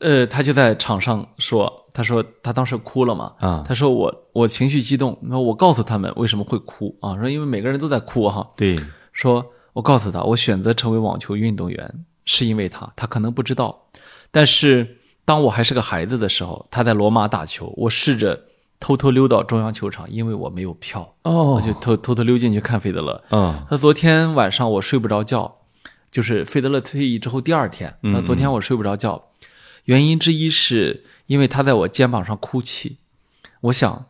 [0.00, 3.64] 呃，他就在场上说，他说他当时哭了嘛，啊。
[3.66, 8.78] 他说我我情绪激动，那我告诉他们为什么会哭啊，说因为每个人都在哭哈，对，
[9.12, 11.92] 说我告诉他，我选择成为网球运动员
[12.24, 13.88] 是因为他，他可能不知道，
[14.30, 18.44] 但是当我还是个孩子的时候，他在罗马打球，我试着
[18.78, 23.20] 偷偷溜到中央球场，因为我没有票，我哦，就偷偷偷溜进去看费德勒。
[23.30, 23.66] 嗯。
[23.68, 25.56] 他昨天晚上我睡不着觉，
[26.12, 29.20] 就是费德勒退役之后第二天，那昨天我睡不着觉，
[29.88, 32.96] 原因之一是因为他在我肩膀上哭泣，
[33.62, 34.06] 我想。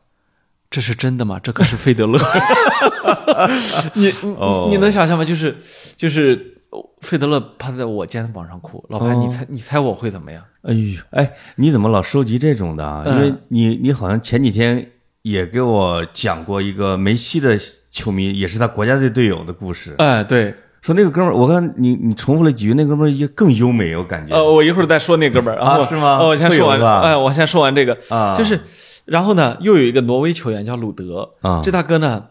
[0.71, 1.41] 这是真的吗？
[1.43, 2.19] 这可是费德勒，
[3.95, 5.25] 你你哦你能想象吗？
[5.25, 5.57] 就是
[5.97, 6.59] 就是
[7.01, 10.45] 费德勒趴在我肩膀上哭，老潘，你猜你猜我会怎么样？
[10.61, 13.03] 哎呦，哎，你怎么老收集这种的啊？
[13.09, 14.91] 因为嗯你你好像前几天
[15.23, 17.59] 也给我讲过一个梅西的
[17.91, 20.55] 球迷，也是他国家队队友的故事，哎，对，
[20.89, 24.35] 说那个哥们儿，我看你你重复了几句，那哥们儿也更优美，我感觉。
[24.35, 28.59] 呃，我一会儿再说那哥们儿，啊是吗呃我先说完，哎，我先说完这个，啊就是，
[29.05, 32.25] 然后呢，又有一个挪威球员叫鲁德，啊这大哥呢，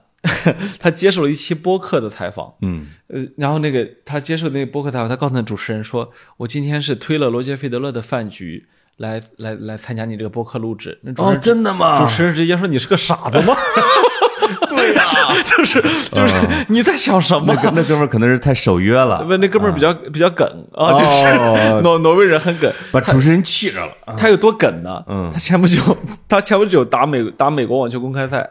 [0.80, 8.66] 他接受了一期播客的采访，嗯呃，然后那个他接受那个播客采访，他告诉那主持人说：“我今天是推了罗杰费德勒的饭局
[8.98, 12.00] 来来来参加你这个播客录制。”那主持哦，人、真的吗？
[12.02, 13.56] 主持人直接说：“你是个傻子吗？”
[14.70, 15.04] 对呀、
[15.46, 16.36] 就是就是
[16.70, 17.62] 你在想什么那？
[17.62, 22.72] 哥那哥们儿可能是太守约了，不，那哥们儿比较、比较梗啊，就是哦 挪挪威人很梗。
[22.92, 23.92] 把主持人气着了。
[24.18, 25.04] 他有多梗呢？
[25.08, 25.82] 嗯他前不久，
[26.28, 28.50] 他前不久打美打美国网球公开赛，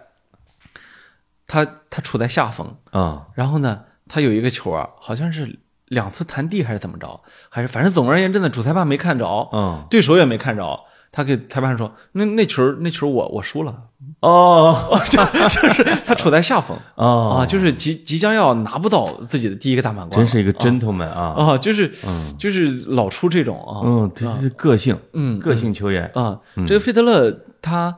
[1.47, 10.81] 他他处在下风，啊然后呢，他有一个球啊，好像是两次弹地还是怎么着，还是反正总而言之呢，主裁判没看着，嗯对手也没看着，
[11.17, 13.75] 他给裁判说，那那球那球我我输了，
[14.21, 15.17] 哦 就
[15.49, 21.33] 就是他处在下风哦啊，就是即即将要拿不到自己的第一个大满贯，真是一个 gentleman 啊。
[21.39, 21.91] 啊，就是
[22.39, 26.05] 就是老出这种啊，嗯，这是个性，嗯个性球员。
[26.14, 27.31] 啊，这个费德勒
[27.62, 27.97] 他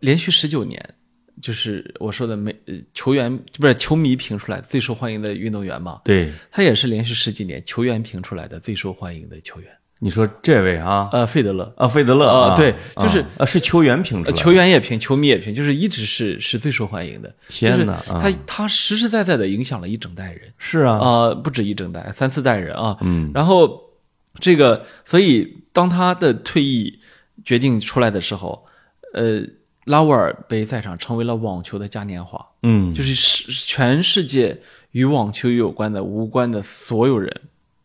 [0.00, 0.94] 连续十九年，
[1.40, 9.70] 就是我说的没呃球员不是球迷评出来最受欢迎的运动员嘛，对，他也是连续十几年球员评出来的最受欢迎的球员。
[10.02, 11.10] 你说这位啊？
[11.12, 17.30] 呃，费德勒，啊，费德勒啊啊，对就是呃是球员评出球员也评，球迷也评，就是一直是是最受欢迎的。
[17.48, 22.96] 天哪他他实实在在的影响了一整代人是啊，啊，不止一整代，三四代人啊。
[23.02, 23.78] 嗯，然后
[24.38, 26.98] 这个，所以当他的退役
[27.44, 28.64] 决定出来的时候，
[29.12, 29.42] 呃，
[29.84, 34.58] 拉沃尔杯赛场成为了网球的嘉年华，嗯，就是世全世界
[34.92, 37.30] 与网球有关的、无关的所有人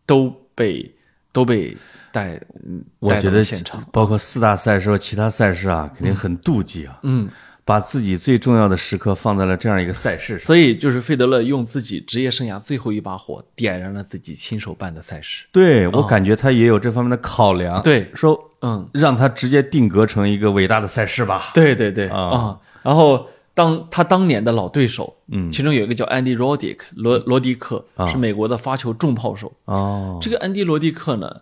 [0.05, 0.95] 都被
[1.33, 1.75] 都被
[2.15, 3.83] 带，嗯我觉得现场。
[3.91, 7.27] 包括四大赛事和其他赛事啊，肯定很妒忌啊，嗯，
[7.65, 10.47] 把自己最重要的时刻放在了这样一个赛事上。
[10.47, 15.45] 所以就是费德勒用自己职业生涯最后一把火，点燃了自己亲手办的赛事。
[15.51, 21.51] 对我感觉他也有这方面的考量，对说嗯，让他直接定格成一个伟大的赛事吧。
[21.53, 22.59] 对对对啊啊。
[22.81, 29.51] 然后当他当年的老对手，嗯其中有一个叫安迪·罗迪克，罗罗迪克啊是美国的发球重炮手。
[29.65, 31.33] 哦，这个安迪·罗迪克呢，呃，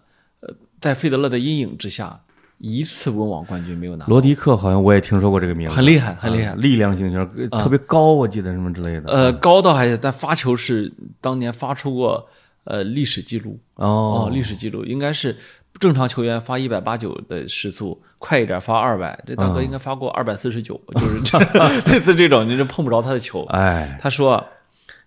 [0.83, 2.19] 在费德勒的阴影之下，
[2.57, 6.55] 一次温网冠军没有拿到，罗迪克好像我也听说过这个名字，很厉害，很厉害啊。
[6.57, 9.09] 力量型球呃特别高，我记得什么之类的。
[9.09, 12.27] 呃，高倒还但发球是当年发出过
[12.65, 15.37] 呃历史记录哦，历史记录应该是
[15.79, 21.39] 正常球员发一百八九的时速，快一点发二百，这大哥嗯应该发过二百四十九，就是这
[21.89, 23.45] 类似这种，你就碰不着他的球。
[23.45, 24.45] 哎，他说啊，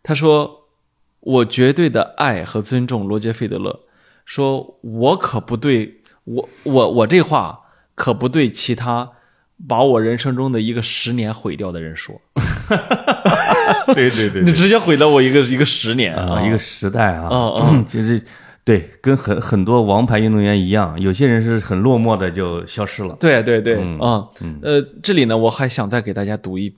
[0.02, 0.64] 他说
[1.20, 3.80] 我绝对的爱和尊重罗杰费德勒，
[4.26, 7.58] 说我可不对我我我这话
[7.94, 9.12] 可不对其他
[9.66, 12.20] 把我人生中的一个十年毁掉的人说，
[13.94, 16.14] 对对对你直接毁了我一个一个十年。
[16.14, 18.22] 啊，一个时代啊，嗯嗯就是
[18.64, 23.16] 对，跟很很多王牌运动员一样，有些人是很落寞的就消失了。
[23.20, 24.28] 对对对，嗯啊，
[24.60, 26.74] 呃，这里呢，我还想再给大家读一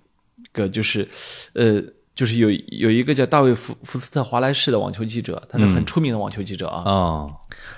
[0.52, 1.08] 个，就是，
[1.54, 1.82] 呃，
[2.18, 7.36] 就是有有一个叫大卫福福斯特华莱士的网球记者，他是很出名的网球记者啊，哦，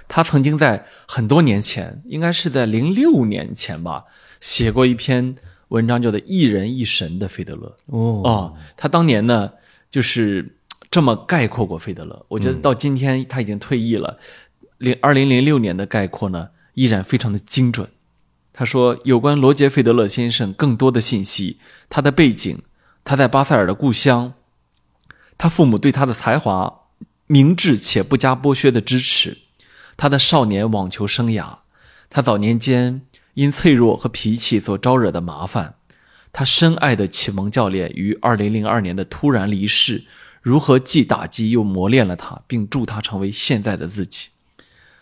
[0.09, 4.07] 他曾经在很多年前，应该是在零六年前吧，
[4.41, 5.35] 写过一篇
[5.69, 8.33] 文章，叫做《一人一神的费德勒》哦，啊、
[8.79, 9.51] 他当年呢，
[9.91, 10.57] 就是
[10.91, 12.25] 这么概括过费德勒。
[12.29, 14.19] 我觉得到今天他已经退役了，
[14.79, 17.87] 零二零零六年的概括呢，依然非常的精准。
[18.55, 21.59] 他说，有关罗杰·费德勒先生更多的信息，
[21.91, 22.59] 他的背景，
[23.05, 24.35] 他在巴塞尔的故乡，
[25.37, 26.83] 他父母对他的才华
[27.27, 29.39] 明智且不加剥削的支持，
[29.97, 31.59] 他的少年网球生涯，
[32.09, 33.03] 他早年间
[33.35, 35.75] 因脆弱和脾气所招惹的麻烦，
[36.33, 40.05] 他深爱的启蒙教练于2002年的突然离世，
[40.43, 44.29] 如何既打击又磨练了他，并助他成为现在的自己。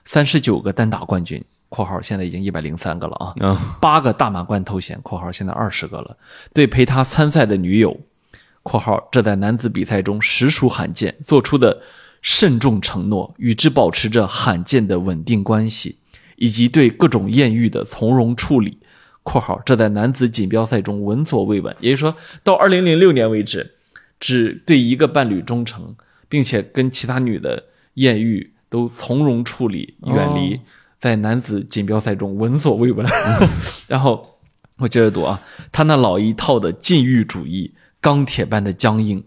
[0.05, 6.17] 三十九个单打冠军（括号现在已经一百零三个了啊），嗯八个大满贯头衔（括号现在二十个了），
[6.55, 8.01] 对陪他参赛的女友
[8.63, 11.83] （括号这在男子比赛中实属罕见）做出的
[12.23, 15.99] 慎重承诺，与之保持着罕见的稳定关系，
[16.37, 18.79] 以及对各种艳遇的从容处理。
[19.23, 23.75] （括号这在男子锦标赛中闻所未闻），也就是说到二零零六年为止，
[24.19, 25.95] 只对一个伴侣忠诚，
[26.31, 27.65] 并且跟其他女的
[27.95, 30.61] 艳遇都从容处理，远离，
[30.99, 33.07] 在男子锦标赛中闻所未闻。
[33.87, 34.39] 然后
[34.79, 35.41] 我接着读啊，
[35.73, 39.25] 他那老一套的禁欲主义，钢铁般的僵硬、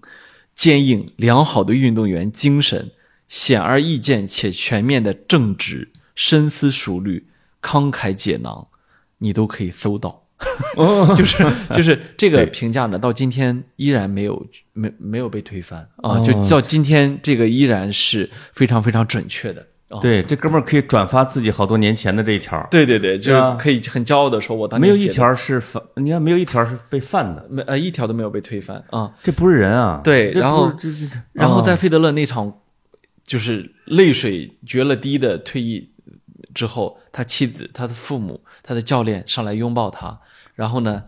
[0.53, 2.91] 坚硬、良好的运动员精神，
[3.27, 7.27] 显而易见且全面的正直、深思熟虑、
[7.61, 8.67] 慷慨解囊，
[9.19, 10.19] 你都可以搜到。
[11.15, 14.43] 就是就是这个评价呢，到今天依然没有
[14.73, 19.67] 没没有被推翻啊，哦就到今天这个依然是非常非常准确的。
[19.91, 19.99] 哦。
[20.01, 28.83] 对，这哥们儿可以转发自己好多年前的这一条，对对对，就是可以很骄傲的说，我当年没有一条是犯，你看没有一条是被犯的，没呃一条都没有被推翻。
[28.89, 29.13] 啊。
[29.23, 30.01] 这不是人啊！
[30.03, 30.73] 对然后
[31.33, 32.51] 然后在哦费德勒那场
[33.23, 35.93] 就是泪水决了堤的退役
[36.53, 40.19] 之后，他妻子、他的父母、他的教练上来拥抱他，
[40.55, 41.03] 然后呢，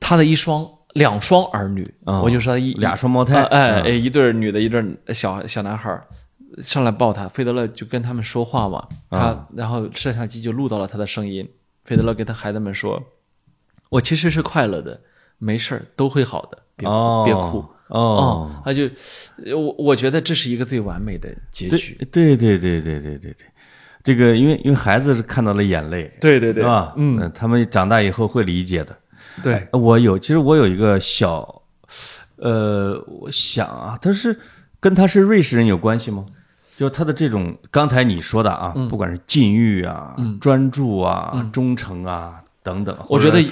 [0.00, 6.04] 他的一双两双儿女，哦我就说他一俩双胞胎呃哎嗯哎，一对儿女的，一对儿小小男孩儿
[6.62, 11.48] 上来抱他，费德勒就跟他们说话嘛，他、啊然后摄像机就录到了他的声音，
[11.84, 13.02] 费德勒跟他孩子们说
[13.90, 15.00] ：“我其实是快乐的，
[15.38, 18.88] 没事儿，都会好的，别哭，哦别哭。”哦，他就
[19.54, 21.94] 我我觉得这是一个最完美的结局。
[22.10, 23.46] 对对对对对对对，
[24.02, 26.94] 这个因为因为孩子是看到了眼泪，对对是吧？
[26.96, 28.96] 嗯，他们长大以后会理解的。
[29.42, 31.62] 对，我有，其实我有一个小，
[32.36, 34.40] 呃，我想啊，他是
[34.80, 36.24] 跟他是瑞士人有关系吗？
[36.76, 38.88] 就他的这种，刚才你说的啊，嗯。
[38.88, 43.42] 不管是禁欲啊、专注啊、忠诚啊等等，我觉得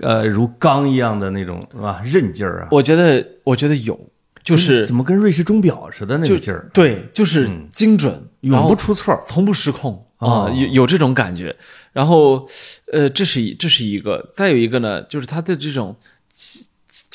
[0.00, 3.98] 呃，如钢一样的那种是吧，韧劲儿啊，我觉得我觉得有，
[4.44, 9.18] 就是怎么跟瑞士钟表似的那就个劲儿，对，就是精准，然永不出错。
[9.26, 10.44] 从不失控哦。
[10.44, 11.54] 啊，有有这种感觉。
[11.92, 12.48] 然后，
[12.92, 15.94] 呃，这是一这是一个，再有一个呢，就是他的这种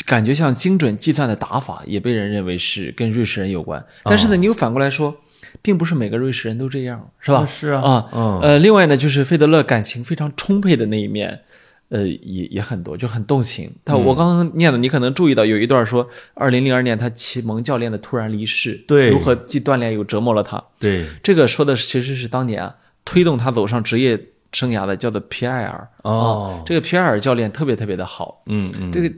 [0.05, 3.83] 感觉像精准计算的打法，也被人认为是跟瑞士人有关。
[4.03, 5.15] 但是呢，你又反过来说，
[5.61, 7.39] 并不是每个瑞士人都这样，是吧？
[7.39, 11.41] 啊是啊啊，嗯呃，另外呢，就是费德勒感情非常充沛的那一面。
[11.89, 13.71] 呃，也也很多，就很动情。
[13.85, 20.61] 他我刚刚念的，你可能注意到有一段说，二零零二年他启蒙教练的突然离世，对如何既锻炼又折磨了他。
[20.79, 24.19] 对，这个说的其实是当年啊推动他走上职业
[24.51, 25.87] 生涯的，叫做皮埃尔。
[26.01, 28.43] 哦啊这个皮埃尔教练特别特别的好。
[28.47, 29.09] 嗯嗯，这个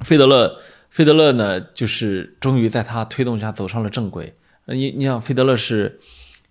[0.00, 0.58] 费德勒，
[0.90, 4.34] 费德勒呢，就是终于在他推动下走上了正轨。
[4.66, 5.98] 呃你你想，费德勒是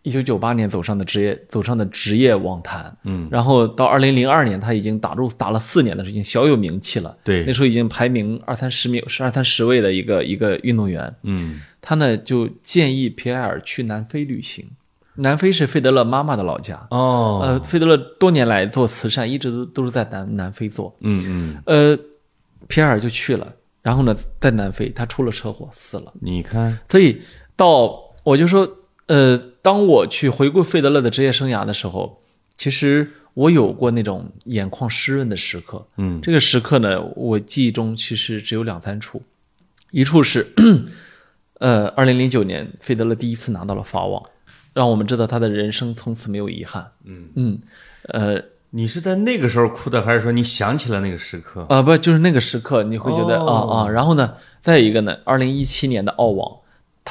[0.03, 7.16] 一九九八年走上的职业走上的职业网坛，嗯，然后到二零零二年，他已经打入打了四年的时候，已经小有名气了。
[7.24, 11.14] 对那时候已经排名二三十名，是二三十位的一个一个运动员。
[11.24, 14.66] 嗯他呢就建议皮埃尔去南非旅行。
[15.16, 20.95] 南非是费德勒妈妈的老家，哦，呃，费德勒多年来做慈善，一直都都是在南南非做。
[21.01, 21.99] 嗯嗯，呃，
[22.68, 26.14] 皮埃尔就去了，然后呢，在南非他出了车祸死了。
[26.22, 27.22] 你看，所以
[27.62, 28.68] 到我就说，
[29.05, 32.24] 呃，当我去回顾费德勒的职业生涯的时候，
[32.57, 35.86] 其实我有过那种眼眶湿润的时刻。
[35.97, 39.22] 嗯这个时刻呢，我记忆中其实只有两三处，
[39.91, 40.47] 一处是，
[41.62, 44.24] 呃，二零零九年费德勒第一次拿到了法网，
[44.74, 46.89] 让我们知道他的人生从此没有遗憾。
[47.03, 47.59] 嗯嗯，
[48.07, 48.41] 呃
[48.72, 51.64] 你是在那个时候哭的，还是说你想起了那个时刻？
[51.70, 56.57] 啊，不就是那个时刻，你会觉得、哦啊啊，然后呢，再一个呢，二零一七年的澳网，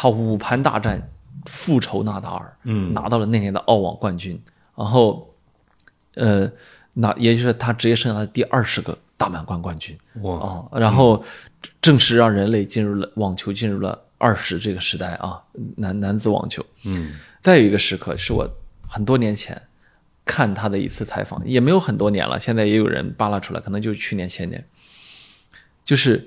[0.00, 1.10] 他五盘大战
[1.44, 4.40] 复仇纳达尔，嗯拿到了那年的澳网冠军，
[4.74, 5.30] 然后，
[6.14, 6.50] 呃，
[6.94, 9.94] 那也就是他职业生涯的第二十个大满贯冠军。
[10.22, 11.22] 哇，啊，然后
[11.82, 15.38] 正式让人类进入了网球进入了二十这个时代啊，
[15.76, 16.64] 男男子网球。
[16.84, 18.50] 嗯再有一个时刻是我
[18.88, 19.60] 很多年前
[20.24, 24.64] 看他的一次采访，也没有很多年了，现在也有人扒拉出来，可能就是去年前年，
[25.84, 26.26] 就是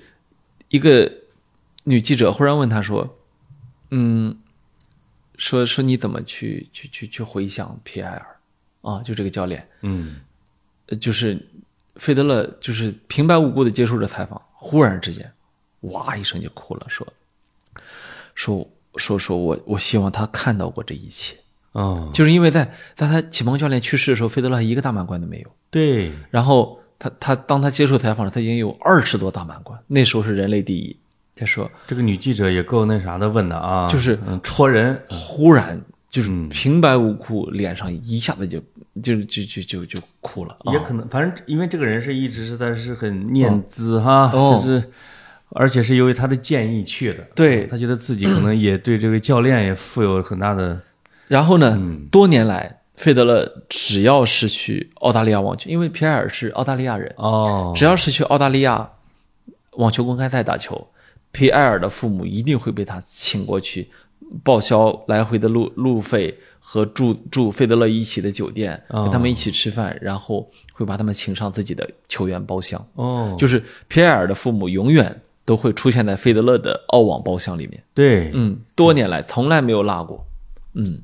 [0.69, 1.11] 一个
[1.86, 3.17] 女记者忽然问他说
[3.95, 4.35] ：“嗯，
[5.37, 8.39] 说说你怎么去去去去回想皮埃尔
[8.81, 9.01] 啊？
[9.03, 10.21] 就这个教练，嗯。
[10.87, 11.39] 呃就是
[11.95, 15.31] 费德勒就是平白无故的接受这采访，忽然之间，
[15.79, 17.07] 哇一声就哭了，说
[18.35, 21.37] 说说说我我希望他看到过这一切，
[21.71, 22.65] 哦，就是因为在
[22.95, 30.97] 在他启蒙教练去世的时候，费德勒一个大满贯都没有，对，然后他他当他接受采访时，他已经有二十多大满贯，那时候是人类第一。
[31.36, 31.69] 他说。
[31.88, 34.39] 这个女记者也够那啥的问的啊，就是嗯。
[34.43, 35.79] 戳人，忽然
[36.09, 36.47] 就是嗯。
[36.49, 38.59] 平白无故脸上一下子就
[39.01, 40.73] 就就就就就哭了，啊。
[40.73, 44.59] 也可能，反正因为这个人是一直是他是很念兹哈，哦。
[44.61, 44.84] 就是。
[45.55, 47.67] 而且是由于他的建议去的，对。
[47.67, 50.81] 他觉得自己可能也对这位教练也负有很大的，
[51.29, 52.07] 然后呢，嗯。
[52.09, 58.89] 多年来，费德勒只要是去澳大利亚网球，因为皮埃尔是澳大利亚人，哦，只要是去澳大利亚
[59.73, 60.88] 网球公开赛打球，
[61.34, 63.89] 皮埃尔的父母一定会被他请过去，
[64.43, 72.88] 报销来回的路路费和住住费德勒一起的酒店，哦跟他们一起吃饭，然后会把他们请上自己的球员包厢。
[72.93, 77.84] 哦，就是皮埃尔的父母永远都会出现在费德勒的澳网包厢里面。
[77.93, 80.25] 对，嗯，多年来从来没有落过。
[80.75, 81.01] 嗯，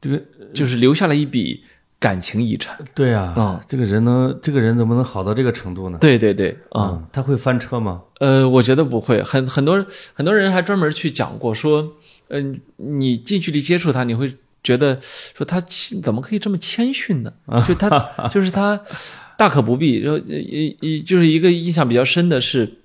[0.00, 0.22] 这个
[0.54, 1.64] 就是留下了一笔
[2.00, 2.78] 感情遗产。
[2.94, 5.98] 对啊，嗯这个人能，这个人怎么能好到这个程度呢？
[6.00, 8.02] 对对对，啊、嗯，他会翻车吗？
[8.20, 9.84] 呃，我觉得不会，很很多
[10.14, 11.92] 很多人还专门去讲过，说，
[12.28, 17.32] 嗯、你近距离接触他，你会觉得说他谦怎么可以这么谦逊呢？
[17.66, 18.80] 就他就是他
[19.36, 19.98] 大可不必。
[19.98, 22.78] 然后一一就是一个印象比较深的是，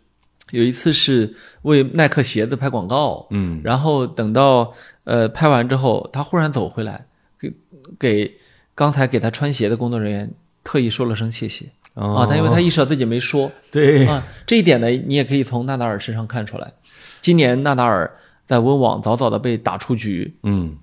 [0.52, 7.06] 有一次是为耐克鞋子拍广告，嗯，然后等到呃拍完之后，他忽然走回来，
[7.40, 7.54] 给
[8.00, 8.38] 给
[8.76, 10.32] 刚才给他穿鞋的工作人员
[10.64, 11.66] 特意说了声谢谢。
[11.96, 16.74] 哦啊，但因为他意识到自己没说，对，啊，这一点呢，你也可以从纳达尔身上看出来。
[17.22, 18.12] 今年纳达尔
[18.48, 20.76] 在温网早早的被打出局，嗯，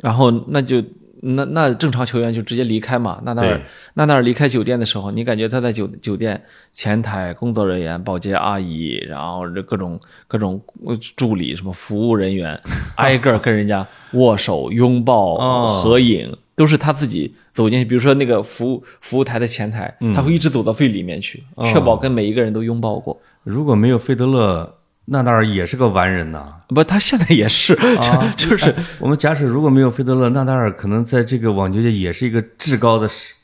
[0.00, 0.80] 然后那就
[1.20, 3.20] 那那正常球员就直接离开嘛。
[3.24, 3.60] 纳达尔
[3.94, 6.40] 纳达尔离开酒店的时候，你感觉他在酒酒店
[6.72, 12.60] 前台工作人员、保洁阿姨，然后这各种各种呃助理、什么服务人员，
[12.94, 16.36] 挨个跟人家握手、拥抱、哦合影。
[16.54, 23.20] 都是他自己走进去，比如说那个服务服务台的前台，他会一直走到最里面去，确保跟每一个人都拥抱过。
[23.44, 24.74] 如果没有费德勒，
[25.06, 26.54] 纳达尔也是个完人呐。
[26.68, 27.74] 不，他现在也是，
[28.36, 33.34] 就就是我们假使如果没有费德勒，纳达尔可能在这个网球界也是一个至高的形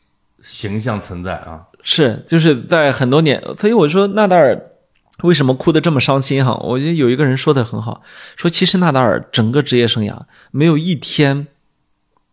[0.41, 1.63] 形象存在啊。
[1.83, 4.61] 是，就是在很多年，所以我说纳达尔
[5.23, 6.55] 为什么哭得这么伤心哈？
[6.63, 8.03] 我觉得有一个人说的很好，
[8.37, 10.17] 说其实纳达尔整个职业生涯
[10.53, 11.49] 没有一天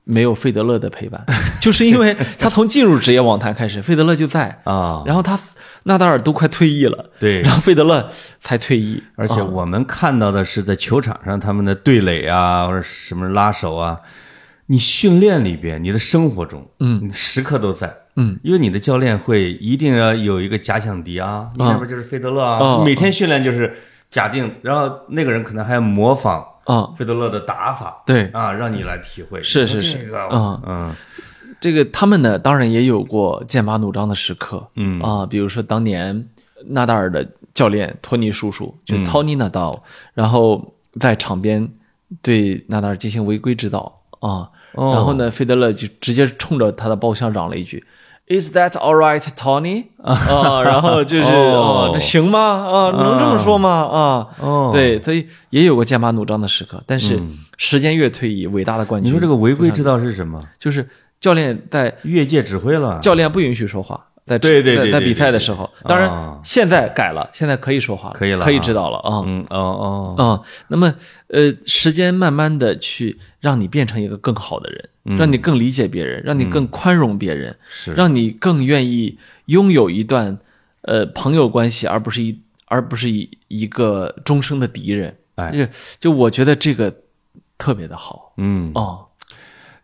[0.06, 1.26] 没有费德勒的陪伴，
[1.60, 5.38] 就是因为他从进入职业网坛开始，费德勒就在，啊，然后他
[5.84, 7.42] 纳达尔都快退役了，对。
[7.42, 8.08] 然后费德勒
[8.40, 14.00] 才退役，而且我们看到的是在球场上他们的对垒啊，或者什么拉手啊，
[14.68, 23.76] 你训练里边，你的生活中，嗯，你时刻都在，嗯，因为你的教练会一定要有一个假想敌啊，你那边就是费德勒啊，每天训练就是
[24.10, 30.00] 假定，然后那个人可能还要模仿啊、费德勒的打法，对，啊，让你来体会，是是是。
[30.00, 30.62] 这个嗯。
[30.66, 30.96] 嗯。
[31.62, 35.00] 这个他们呢，当然也有过剑拔弩张的时刻，嗯。
[35.02, 36.28] 啊，比如说当年
[36.66, 39.06] 纳达尔的教练托尼叔叔，就嗯。
[39.06, 39.80] Tony Nadal，、
[40.14, 41.72] 然后在场边
[42.22, 44.94] 对纳达尔进行违规指导啊，哦。
[44.94, 47.84] 然后呢，费德勒就直接冲着他的包厢嚷了一句。
[48.28, 49.86] Is that all right, Tony？
[50.02, 52.40] 啊，然后就是哦行吗？
[52.40, 53.70] 啊，能这么说吗？
[53.70, 57.20] 啊，哦，，对，所以也有过剑拔弩张的时刻，但是
[57.58, 60.40] 时间越推移，伟大的冠军，嗯你说这个违规知道是什么？
[60.58, 66.40] 就是教练在越界指挥了，教练不允许说话，在对对对对在在比赛的时候，当然啊。
[66.44, 69.24] 现在改了，现在可以说话可以了啊可以知道了啊。
[69.26, 70.94] 嗯哦哦，啊、那么
[71.28, 77.94] 呃，时间慢慢的去让你变成一个更好的人，让你更理解别人，让你更宽容别人，嗯是。
[77.94, 80.38] 让你更愿意拥有一段
[80.82, 85.16] 呃朋友关系，而不是一而不是一一个终生的敌人。
[85.36, 85.52] 哎。
[85.52, 85.68] 就
[86.00, 86.92] 就我觉得这个
[87.60, 88.34] 特别的好。
[88.38, 88.72] 嗯。
[88.74, 89.05] 哦，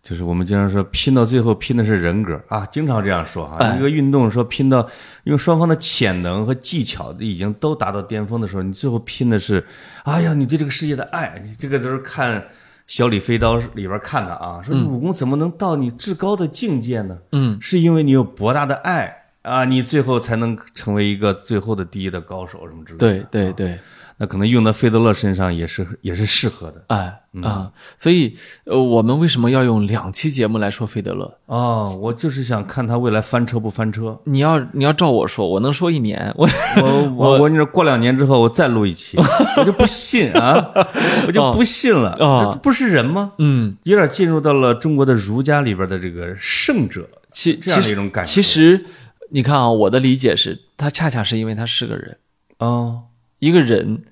[0.04, 4.82] 就是我们经常说拼到最后拼的是人格啊，经常这样说哈、哎一个运动说拼到，
[5.24, 9.64] 因为双方的潜能和技巧已经都达到巅峰的时候，你最后拼的是，
[10.04, 12.42] 哎呀，你对这个世界的爱，你这个都是看
[12.88, 17.18] 《小李飞刀》里边看的啊，说你武功怎么能到你至高的境界呢？
[17.32, 22.98] 嗯，是因为你有博大的爱啊，你最后才能成为一个最后的第一的高手什么之类的。
[22.98, 23.80] 对对对。
[24.22, 26.84] 那可能用到费德勒身上也是也是适合的。
[26.90, 27.12] 哎
[27.42, 31.40] 啊，所以呃，我们为什么要用两期节目来说费德勒？
[31.48, 34.20] 哦，我就是想看他未来翻车不翻车。
[34.26, 36.48] 你要你要照我说，我能说一年，我
[36.84, 39.18] 我我我，你说过两年之后我再录一期，
[39.58, 40.72] 我就不信啊，
[41.26, 43.32] 我就不信了哦这不是人吗？
[43.40, 48.30] 嗯，有点进入到了中国的儒家里边的这个圣者其这样的一种感觉。
[48.30, 48.86] 其实
[49.32, 52.18] 你看啊，我的理解是，他恰恰是因为他是个人，
[52.60, 53.04] 哦，
[53.40, 54.04] 一个人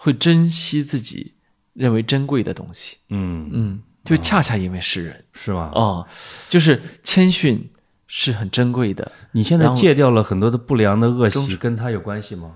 [0.00, 1.34] 会珍惜自己
[1.74, 5.70] 认为珍贵的东西，嗯，嗯，就恰恰因为是人是吗？
[5.74, 6.06] 哦、
[6.48, 7.68] 就是谦逊
[8.06, 9.10] 是很珍贵的。
[9.32, 12.52] 你现在戒掉了很多的不良的恶习，跟他有关系吗？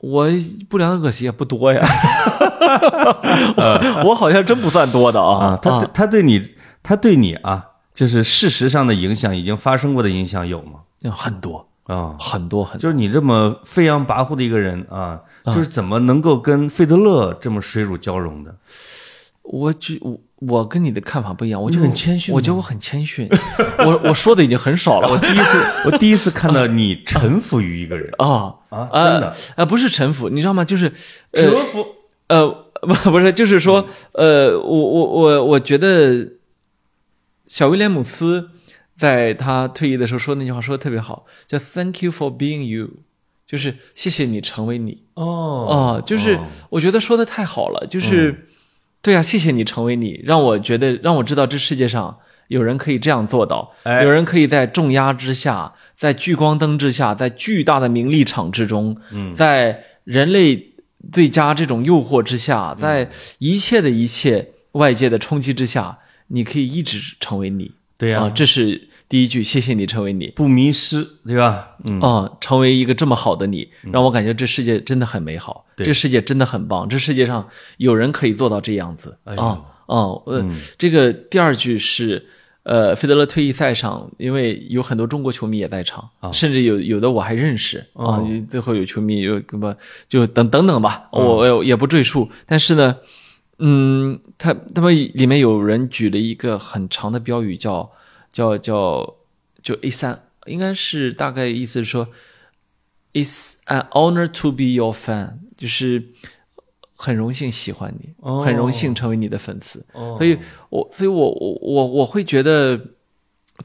[0.00, 0.28] 我
[0.68, 1.82] 不良的恶习也不多呀，
[4.04, 7.64] 我好像真不算多的啊啊，他他对你，他对你啊，
[7.94, 10.80] 就是事实上的影响，已经发生过的影响有吗？
[11.00, 12.82] 有很多啊，很多很多。
[12.82, 18.54] 就是你这么飞扬跋扈的一个人啊，就是怎么能够跟费德勒这么水乳交融的？
[19.42, 23.28] 我就我我跟你的看法不一样，我就很谦逊我觉得我很谦逊，
[23.78, 25.08] 我我说的已经很少了。
[25.12, 30.64] 我第一次，我第一次看到你臣服于一个人 啊啊，呃真的啊，不是臣服，你知道吗？
[30.64, 30.92] 就是
[31.32, 31.86] 呃折服。
[32.28, 32.48] 呃
[32.82, 36.28] 不 不是，就是说呃，我我我我觉得
[37.46, 38.50] 小威廉姆斯
[38.96, 42.90] 在他退役的时候说那句话说的特别好，叫 “Thank you for being you”，
[43.46, 45.02] 就是谢谢你成为你。
[45.14, 45.24] 哦。
[45.24, 46.38] 哦，就是
[46.70, 48.48] 我觉得说的太好了，就是、
[49.02, 52.18] 对啊，谢谢你成为你，让我觉得让我知道这世界上
[52.48, 54.02] 有人可以这样做到，哎。
[54.02, 59.34] 有人可以在重压之下，在聚光灯之下，在巨大的名利场之中，嗯。
[59.34, 60.74] 在人类
[61.12, 67.72] 最佳这种诱惑之下，在一切的一切外界的冲击之下，你可以一直成为你。
[67.98, 70.28] 对呀、啊，这是第一句，谢谢你成为你。
[70.36, 71.76] 不迷失，对吧？
[71.84, 80.44] 嗯，啊、成为一个这么好的你，让我感觉这世界真的很美好，对这世界真的很棒，这世界上有人可以做到这样子啊啊、呃，
[80.76, 82.26] 这个第二句是。
[82.68, 88.20] 呃，费德勒退役赛上，因为有很多中国球迷也在场，甚至有有的我还认识啊。
[88.50, 89.72] 最后有球迷有什么
[90.08, 92.28] 就等等等吧，我我也不赘述。
[92.44, 92.96] 但是呢，
[93.58, 97.90] 嗯，他他们里面有人举了一个很长的标语叫，
[98.30, 99.16] 叫叫
[99.62, 102.08] 就 A 三，应该是大概意思是说
[103.14, 106.08] ，It's an honor to be your fan，就是
[106.94, 108.40] 很荣幸喜欢你，哦。
[108.40, 109.86] 很荣幸成为你的粉丝。
[109.92, 110.16] 哦。
[110.18, 110.38] 所以
[110.68, 112.78] 我所以我我我我会觉得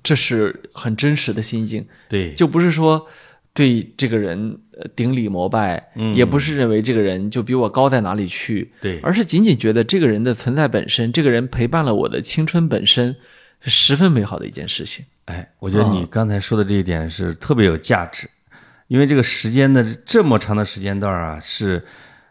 [0.01, 3.07] 这是很真实的心境，对，就不是说
[3.53, 6.15] 对这个人呃顶礼膜拜，嗯。
[6.15, 8.99] 也不是认为这个人就比我高在哪里去，对。
[9.01, 13.15] 而是仅仅觉得这个人的存在本身，这个人陪伴了我的青春本身，
[13.59, 15.05] 是十分美好的一件事情。
[15.25, 18.29] 哎，我觉得你刚才说的这一点是特别有价值，
[18.87, 21.85] 因为这个时间的这么长的时间段啊，是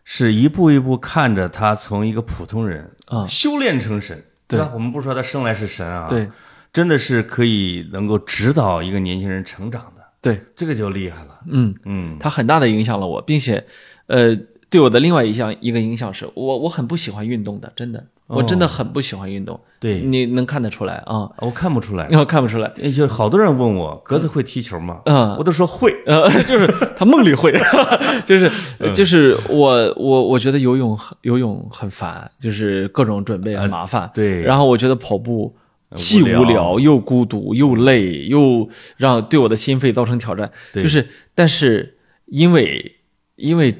[0.05, 3.25] 是一步一步看着他从一个普通人啊。
[3.27, 4.59] 修炼成神，对。
[4.59, 4.71] 吧？
[4.75, 6.29] 我们不说他生来是神啊，对，
[6.73, 11.41] 真的是可以能够指导一个年轻人成长的，对，这个就厉害了。
[11.47, 13.65] 嗯，嗯，他很大的影响了我，并且，
[14.07, 14.37] 呃，
[14.69, 19.59] 对我的另外一项一个影响是我我很不喜欢运动的，真的，我真的很不喜欢运动。
[19.81, 21.31] 对你能看得出来啊？
[21.39, 22.71] 我看不出来， 我看不出来。
[22.83, 25.01] 哎就好多人问我格子会踢球吗？
[25.07, 25.91] 嗯我都说会。
[26.07, 27.51] 呃，就是他梦里会，
[28.27, 28.51] 就是
[28.95, 34.11] 就是我我我觉得游泳很游泳很烦，就是各种准备很麻烦。
[34.13, 35.57] 对然后我觉得跑步
[35.95, 40.51] 既无聊又孤独又累，又让对我的心肺造成挑战。
[40.73, 42.97] 对就是但是因为
[43.37, 43.75] 因为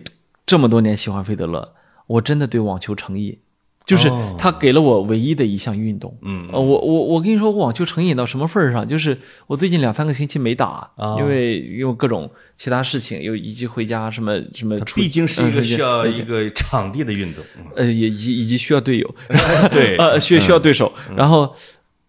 [0.45, 1.75] 这么多年喜欢费德勒，
[2.07, 3.39] 我真的对网球成瘾。
[3.87, 8.87] 就是哦他给了我唯一的一项运动，嗯呃，我我我跟你说，我网球成瘾到什么份儿上？
[8.87, 17.43] 就是我最近两三个星期没打，啊因为因为各种其他事情，又以及回家什么什么出，毕竟是一个呃需要呃一个场地的运动。
[17.59, 19.15] 嗯呃，也以及以及需要队友，
[19.73, 20.93] 对呃，需需要对手。
[21.17, 21.53] 然后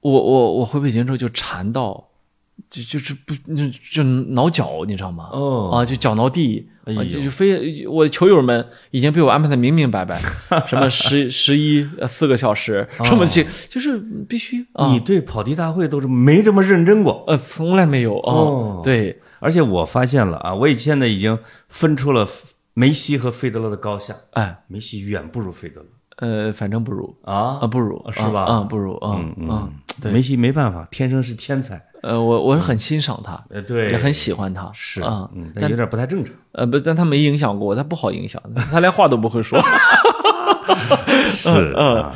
[0.02, 2.10] 我我我回北京之后就馋到，
[2.70, 5.30] 就就是不就就挠脚，你知道吗？
[5.32, 10.22] 哦啊，就脚挠地，哎啊，就就非我的球友们已经被我安排的明明白白，
[10.68, 13.98] 什么十十一呃四个小时，这么近就是
[14.28, 17.24] 必须啊，你对跑题大会都是没这么认真过。
[17.28, 21.38] 呃从来没有啊，哦对，而且我发现了啊，我现在已经
[21.70, 22.28] 分出了
[22.74, 24.16] 梅西和费德勒的高下。
[24.32, 25.88] 哎，梅西远不如费德勒
[26.22, 29.68] 呃，反正不如啊啊，不如是吧啊，啊不如啊嗯啊，
[30.00, 31.82] 对，梅西没办法，天生是天才。
[32.04, 36.34] 呃，我我是很欣赏他，呃，对，也很喜欢他，是啊，嗯，但有点不太正常。
[36.52, 38.42] 呃，不，但他没影响过我，他不好影响，
[38.72, 39.60] 他连话都不会说。
[41.30, 42.14] 是 啊，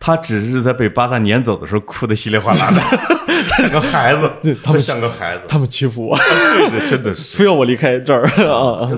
[0.00, 2.80] 他只是在被巴萨撵走的时候哭的稀里哗啦的，
[3.56, 4.30] 像个孩子，
[4.62, 7.36] 他们像个孩子，他们欺负我，对，真的是。
[7.38, 8.22] 非要我离开这儿。
[8.48, 8.88] 啊！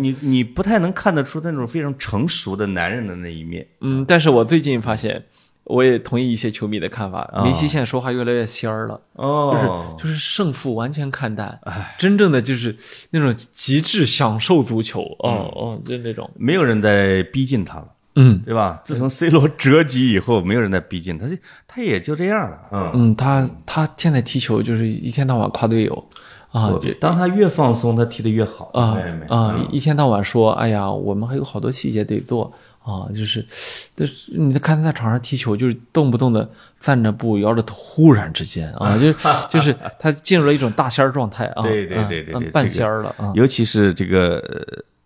[0.00, 3.66] 你你不太能看得出那种非常成熟的男人的那一面。
[3.80, 5.24] 嗯，但是我最近发现，
[5.64, 9.00] 我也同意一些球迷的看法，梅西现在说话越来越仙儿了。
[9.14, 11.60] 哦，就是胜负完全看淡，
[11.98, 12.76] 真正的就是
[13.10, 17.86] 那种极致享受足球，哦哦，就是那种，没有人在逼近他了，
[18.20, 18.82] 嗯对吧？
[18.84, 21.36] 自从 C 罗折戟以后，没有人在逼近他，就
[21.68, 22.58] 他也就这样了。
[22.72, 26.08] 嗯，嗯，他他现在踢球就是一天到晚夸队友，
[26.50, 28.70] 啊，就当他越放松，他踢得越好。
[28.74, 28.98] 啊
[29.28, 32.52] 啊，一天到晚说，哎呀，我们还有好多细节得做
[32.82, 33.46] 啊，就是，
[33.94, 36.50] 但是你看他在场上踢球，就是动不动的
[36.80, 39.12] 散着步摇着头，忽然之间啊，就
[39.48, 44.42] 就是他进入了一种大仙儿状态啊，对对啊对对对，啊半仙儿了啊，尤其是这个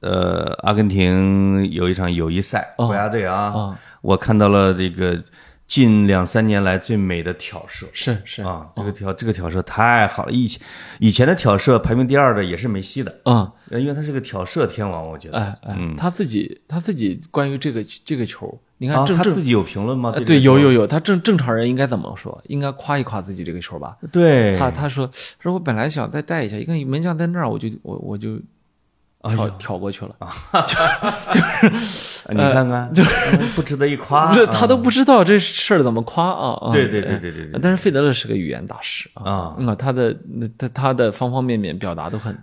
[0.02, 5.22] 呃，阿根廷有一场友谊赛，哦国家队啊啊，我看到了这个
[5.66, 7.86] 近两三年来最美的挑射。
[7.92, 10.32] 是是啊，这个挑这个挑射太好了！
[10.32, 10.60] 以前
[10.98, 13.50] 以前的挑射排名第二的也是梅西的，嗯。
[13.70, 15.38] 呃因为他是个挑射天王，我觉得。
[15.38, 20.12] 哎哎，他自己他自己关于这个这个球，你看他自己有评论吗？
[20.14, 22.38] 呃对有有有，他正正常人应该怎么说？
[22.48, 23.96] 应该夸一夸自己这个球吧？
[24.12, 25.08] 对，他他说
[25.40, 28.38] 说我本来想再带一下，一看门将在那儿，我就我我就
[29.28, 30.30] 挑挑过去了啊！
[30.66, 30.74] 就
[31.78, 32.28] 是。
[32.30, 34.28] 你看看，就是不值得一夸。
[34.32, 36.58] 不是他都不知道这事儿怎么夸啊！
[36.66, 42.36] 啊对对对哎对对对但是费德勒是个语言大师啊啊嗯啊，他的那他他的方方面面表达都很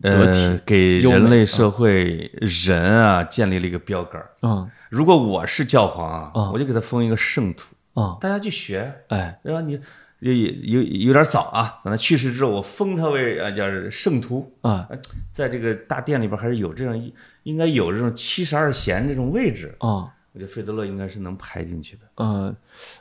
[0.00, 4.30] 得呃体，给人类社会人啊建立了一个标杆儿。
[4.48, 7.68] 啊如果我是教皇啊，啊我就给他封一个圣徒，
[8.00, 9.60] 啊大家去学，哎对吧？
[9.60, 9.78] 你
[10.20, 11.80] 有有有点早啊。
[11.84, 14.98] 等他去世之后，我封他为啊叫圣徒，啊呃
[15.30, 17.12] 在这个大殿里边还是有这样一
[17.42, 19.74] 应该有这种七十二贤这种位置。
[19.78, 22.02] 啊我觉得费德勒应该是能排进去的。
[22.14, 22.54] 呃，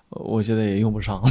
[0.09, 1.22] 我觉得也用不上，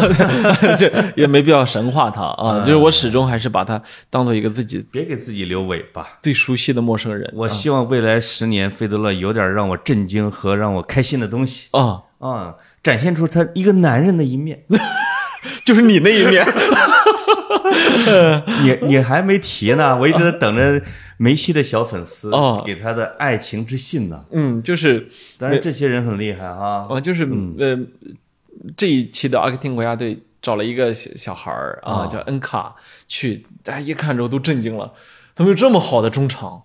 [0.78, 2.60] 这也没必要神化他啊。
[2.60, 6.18] 就是我始终还是把他当做一个自己别给自己留尾巴。
[6.22, 7.30] 最熟悉的陌生人。
[7.36, 14.64] 我希望未来十年，费德勒有点让我震惊和让我开心的东西啊，啊，展现出他一个男人的一面。
[15.64, 16.46] 就是你那一面。
[18.62, 20.80] 你你还没提呢，我一直在等着
[21.16, 24.24] 梅西的小粉丝哦给他的爱情之信呢。
[24.30, 25.08] 嗯，就是
[25.38, 26.86] 当然，这些人很厉害啊。
[26.88, 27.78] 啊，就是呃，
[28.76, 32.74] 这一期的阿根廷国家队找了一个小小孩儿啊，哦叫恩卡，
[33.08, 34.92] 去，大家一看之后都震惊了，
[35.34, 36.62] 怎么有这么好的中场？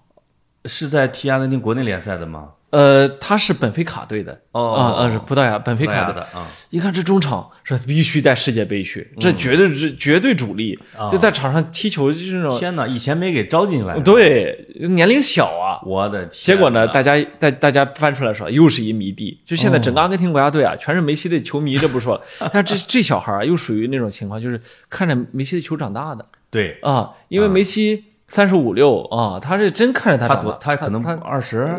[0.66, 2.50] 是在踢阿根廷国内联赛的吗？
[2.72, 6.48] 呃，他是本菲卡队的，哦啊啊，是葡萄牙本菲卡队的啊。
[6.70, 10.78] 一看这中场是必须带世界杯去，这绝对是绝对主力，
[11.12, 15.82] 就在场上踢球就是那种，天哪，以前没给招进来。，对，年龄小啊。
[15.86, 16.42] 我的天。
[16.42, 16.88] 结果呢，？
[16.88, 19.40] 大家大大家翻出来说，又是一迷弟。
[19.46, 22.22] 就现在整个阿根廷国家队啊，全是梅西的球迷，这不说了。
[22.54, 31.78] 但是这这小孩啊，又属于那种情况，就是看着梅西的球长大的对，啊，因为梅西三十五六啊，他是真看着他他长大，多他可能他二十。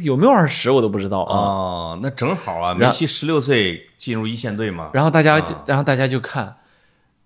[0.00, 1.36] 有没有二十我都不知道啊。
[1.36, 4.88] 哦，那正好啊，梅西十六岁进入一线队嘛。
[4.94, 6.54] 然后大家然后大家就看。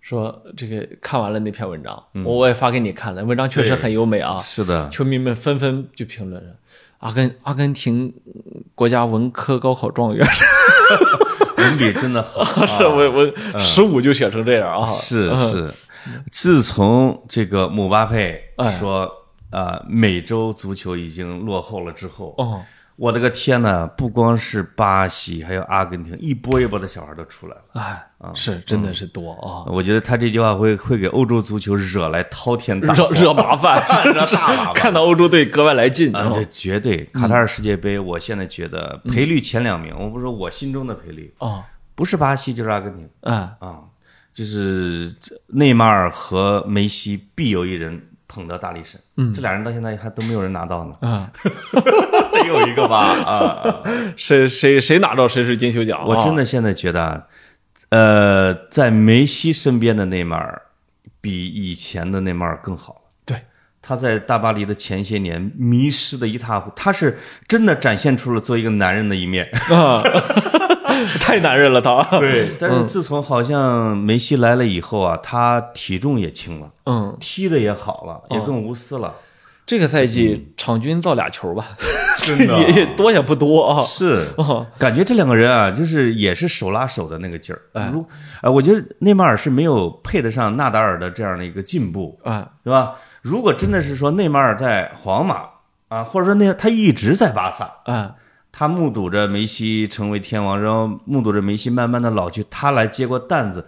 [0.00, 4.36] 说这个看完了那篇文章，嗯我我也发给你看了，文章确实很优美啊。
[4.40, 6.50] 是的，球迷们纷纷就评论了
[6.98, 8.12] 阿根阿根廷
[8.74, 10.26] 国家文科高考状元，
[11.56, 12.42] 文笔真的好。
[12.66, 15.72] 是我我十五就写成这样啊，是是，
[16.30, 18.70] 自从这个姆巴佩哎。
[18.70, 19.10] 说
[19.50, 22.62] 啊，美洲足球已经落后了之后，哦，
[22.96, 27.62] 我的个天呐，不光是巴西，还有阿根廷，一波一波的小孩都出来了。
[27.74, 33.78] 哎，是真的是多啊，我觉得他这句话会会给欧洲足球惹来滔天大惹惹麻烦，
[34.10, 34.72] 惹大麻烦。
[34.74, 37.04] 看到欧洲队格外来劲这绝对！
[37.12, 41.62] 卡塔尔世界杯，我现在觉得赔率前两名，我不是说我心中的赔率，啊
[41.94, 43.06] 不是巴西就是阿根廷。
[43.20, 43.80] 啊啊，
[44.32, 45.14] 就是
[45.48, 51.30] 内马尔和梅西必有一人捧得大力神，嗯，这俩人到现在还都没有人拿到呢，啊！
[52.32, 52.98] 得有一个吧？
[52.98, 53.82] 啊，啊
[54.16, 56.02] 谁谁谁拿到谁是金球奖？
[56.06, 57.22] 我真的现在觉得啊，
[57.90, 60.62] 呃，在梅西身边的内马尔
[61.20, 63.00] 比以前的内马尔更好了。
[63.26, 63.42] 对
[63.82, 69.46] 他在大巴黎的前些年迷失的一塌糊涂，他是真的展现出了做一个男人的一面。
[69.68, 70.02] 啊，
[71.20, 72.02] 太男人了他。
[72.18, 79.14] 对，但是自从好像梅西来了以后啊，他体重也轻了，嗯，踢的也好了，也更无私了。
[79.64, 81.64] 这个赛季场均造俩球吧，
[82.18, 83.82] 真的也 也多也不多啊。
[83.84, 87.62] 是哦，感觉这两个人啊，就是也是手拉手的那个劲儿。
[87.72, 88.04] 哎如
[88.42, 92.94] 啊，我觉得内马尔是没有配得上纳达尔的这样的一个进步，啊，是吧？
[93.22, 95.44] 如果真的是说内马尔在皇马
[95.88, 98.16] 啊，或者说那他一直在巴萨，啊，
[98.52, 103.66] 他目睹着梅西成为天王，然后目睹着梅西慢慢的老去，他来接过担子，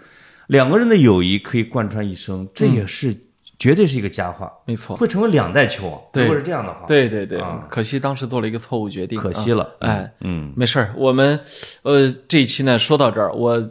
[0.49, 3.17] 两个人的友谊可以贯穿一生，这也是、
[3.59, 4.95] 绝对是一个佳话，没错。
[4.97, 6.01] 会成为两代球王。
[6.13, 7.41] 如果是这样的话，，对对对。
[7.41, 9.65] 啊，可惜当时做了一个错误决定，可惜了。
[9.81, 11.41] 啊哎，嗯，没事儿，我们
[11.83, 13.71] 呃这一期呢说到这儿，我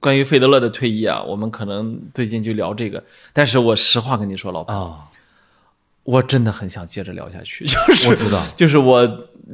[0.00, 3.02] 关于费德勒的退役啊，我们可能最近就聊这个，
[3.34, 5.00] 但是我实话跟你说，老潘，啊，
[6.04, 8.40] 我真的很想接着聊下去，就是我知道。
[8.54, 8.96] 就是我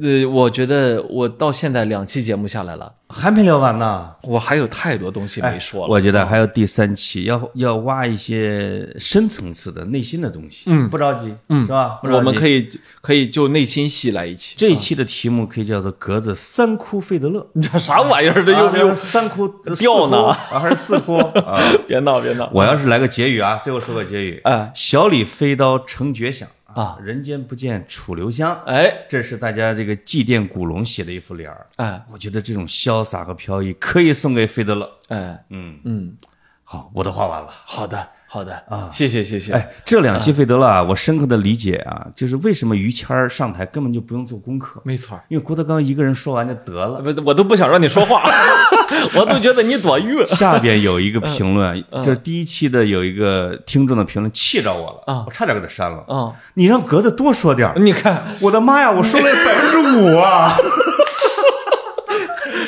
[0.01, 4.07] 呃，我觉得我到现在两期节目下来了，还没聊完呢。
[4.23, 10.63] 我还有太多东西没说了，我觉得还有第三期，要要挖一些深层次的内心的东西。
[10.67, 11.99] 嗯，不着急，嗯，是吧？
[12.03, 12.69] 我们可以。
[13.01, 18.45] 可以就内心戏来一期，这一期的题目可以叫做“格子三哭费德勒你 这啥玩意儿？
[18.45, 19.47] 这”，又又又三哭
[19.79, 21.59] 掉呢还是四哭 啊？
[21.87, 24.39] 别闹别闹，我要是来个结语啊，最后说个结语。
[24.43, 28.59] 哎小李飞刀成绝响啊，人间不见楚留香。
[28.65, 31.65] 哎这是大家这个祭奠古龙写的一副联儿。
[31.77, 34.89] 哎我觉得这种潇洒和飘逸可以送给费德勒。
[35.09, 36.17] 哎嗯，嗯，
[36.63, 37.49] 好，我的画完了。
[37.65, 45.19] 好的好的啊，谢谢谢谢，哎，这两期费德勒啊，我深刻的理解啊，就是为什么于谦儿上台根本就不用做功课，没错。
[45.27, 47.01] 因为郭德纲一个人说完就得了。
[47.01, 48.23] 不，我都不想让你说话，
[49.15, 50.23] 我都觉得你多余。
[50.25, 56.03] 下边有一个评论，嗯就是第一期的有一个听众的评论，气着我了，啊我差点给他删了。
[56.07, 60.55] 啊、你让格子多说点儿，你看，我的妈呀，我说了百分之五啊！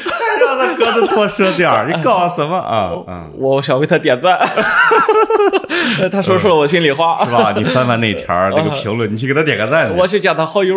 [0.09, 2.91] 还让他格子多说点儿，你搞什么啊？
[3.07, 4.39] 嗯，我想为他点赞，
[6.11, 7.53] 他说出了我心里话是，吧？
[7.55, 9.95] 你翻翻那条那个评论，你去给他点个赞。
[9.95, 10.75] 我去加他好友。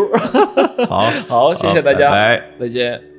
[0.88, 2.10] 好，好，谢谢大家，
[2.60, 3.15] 再见。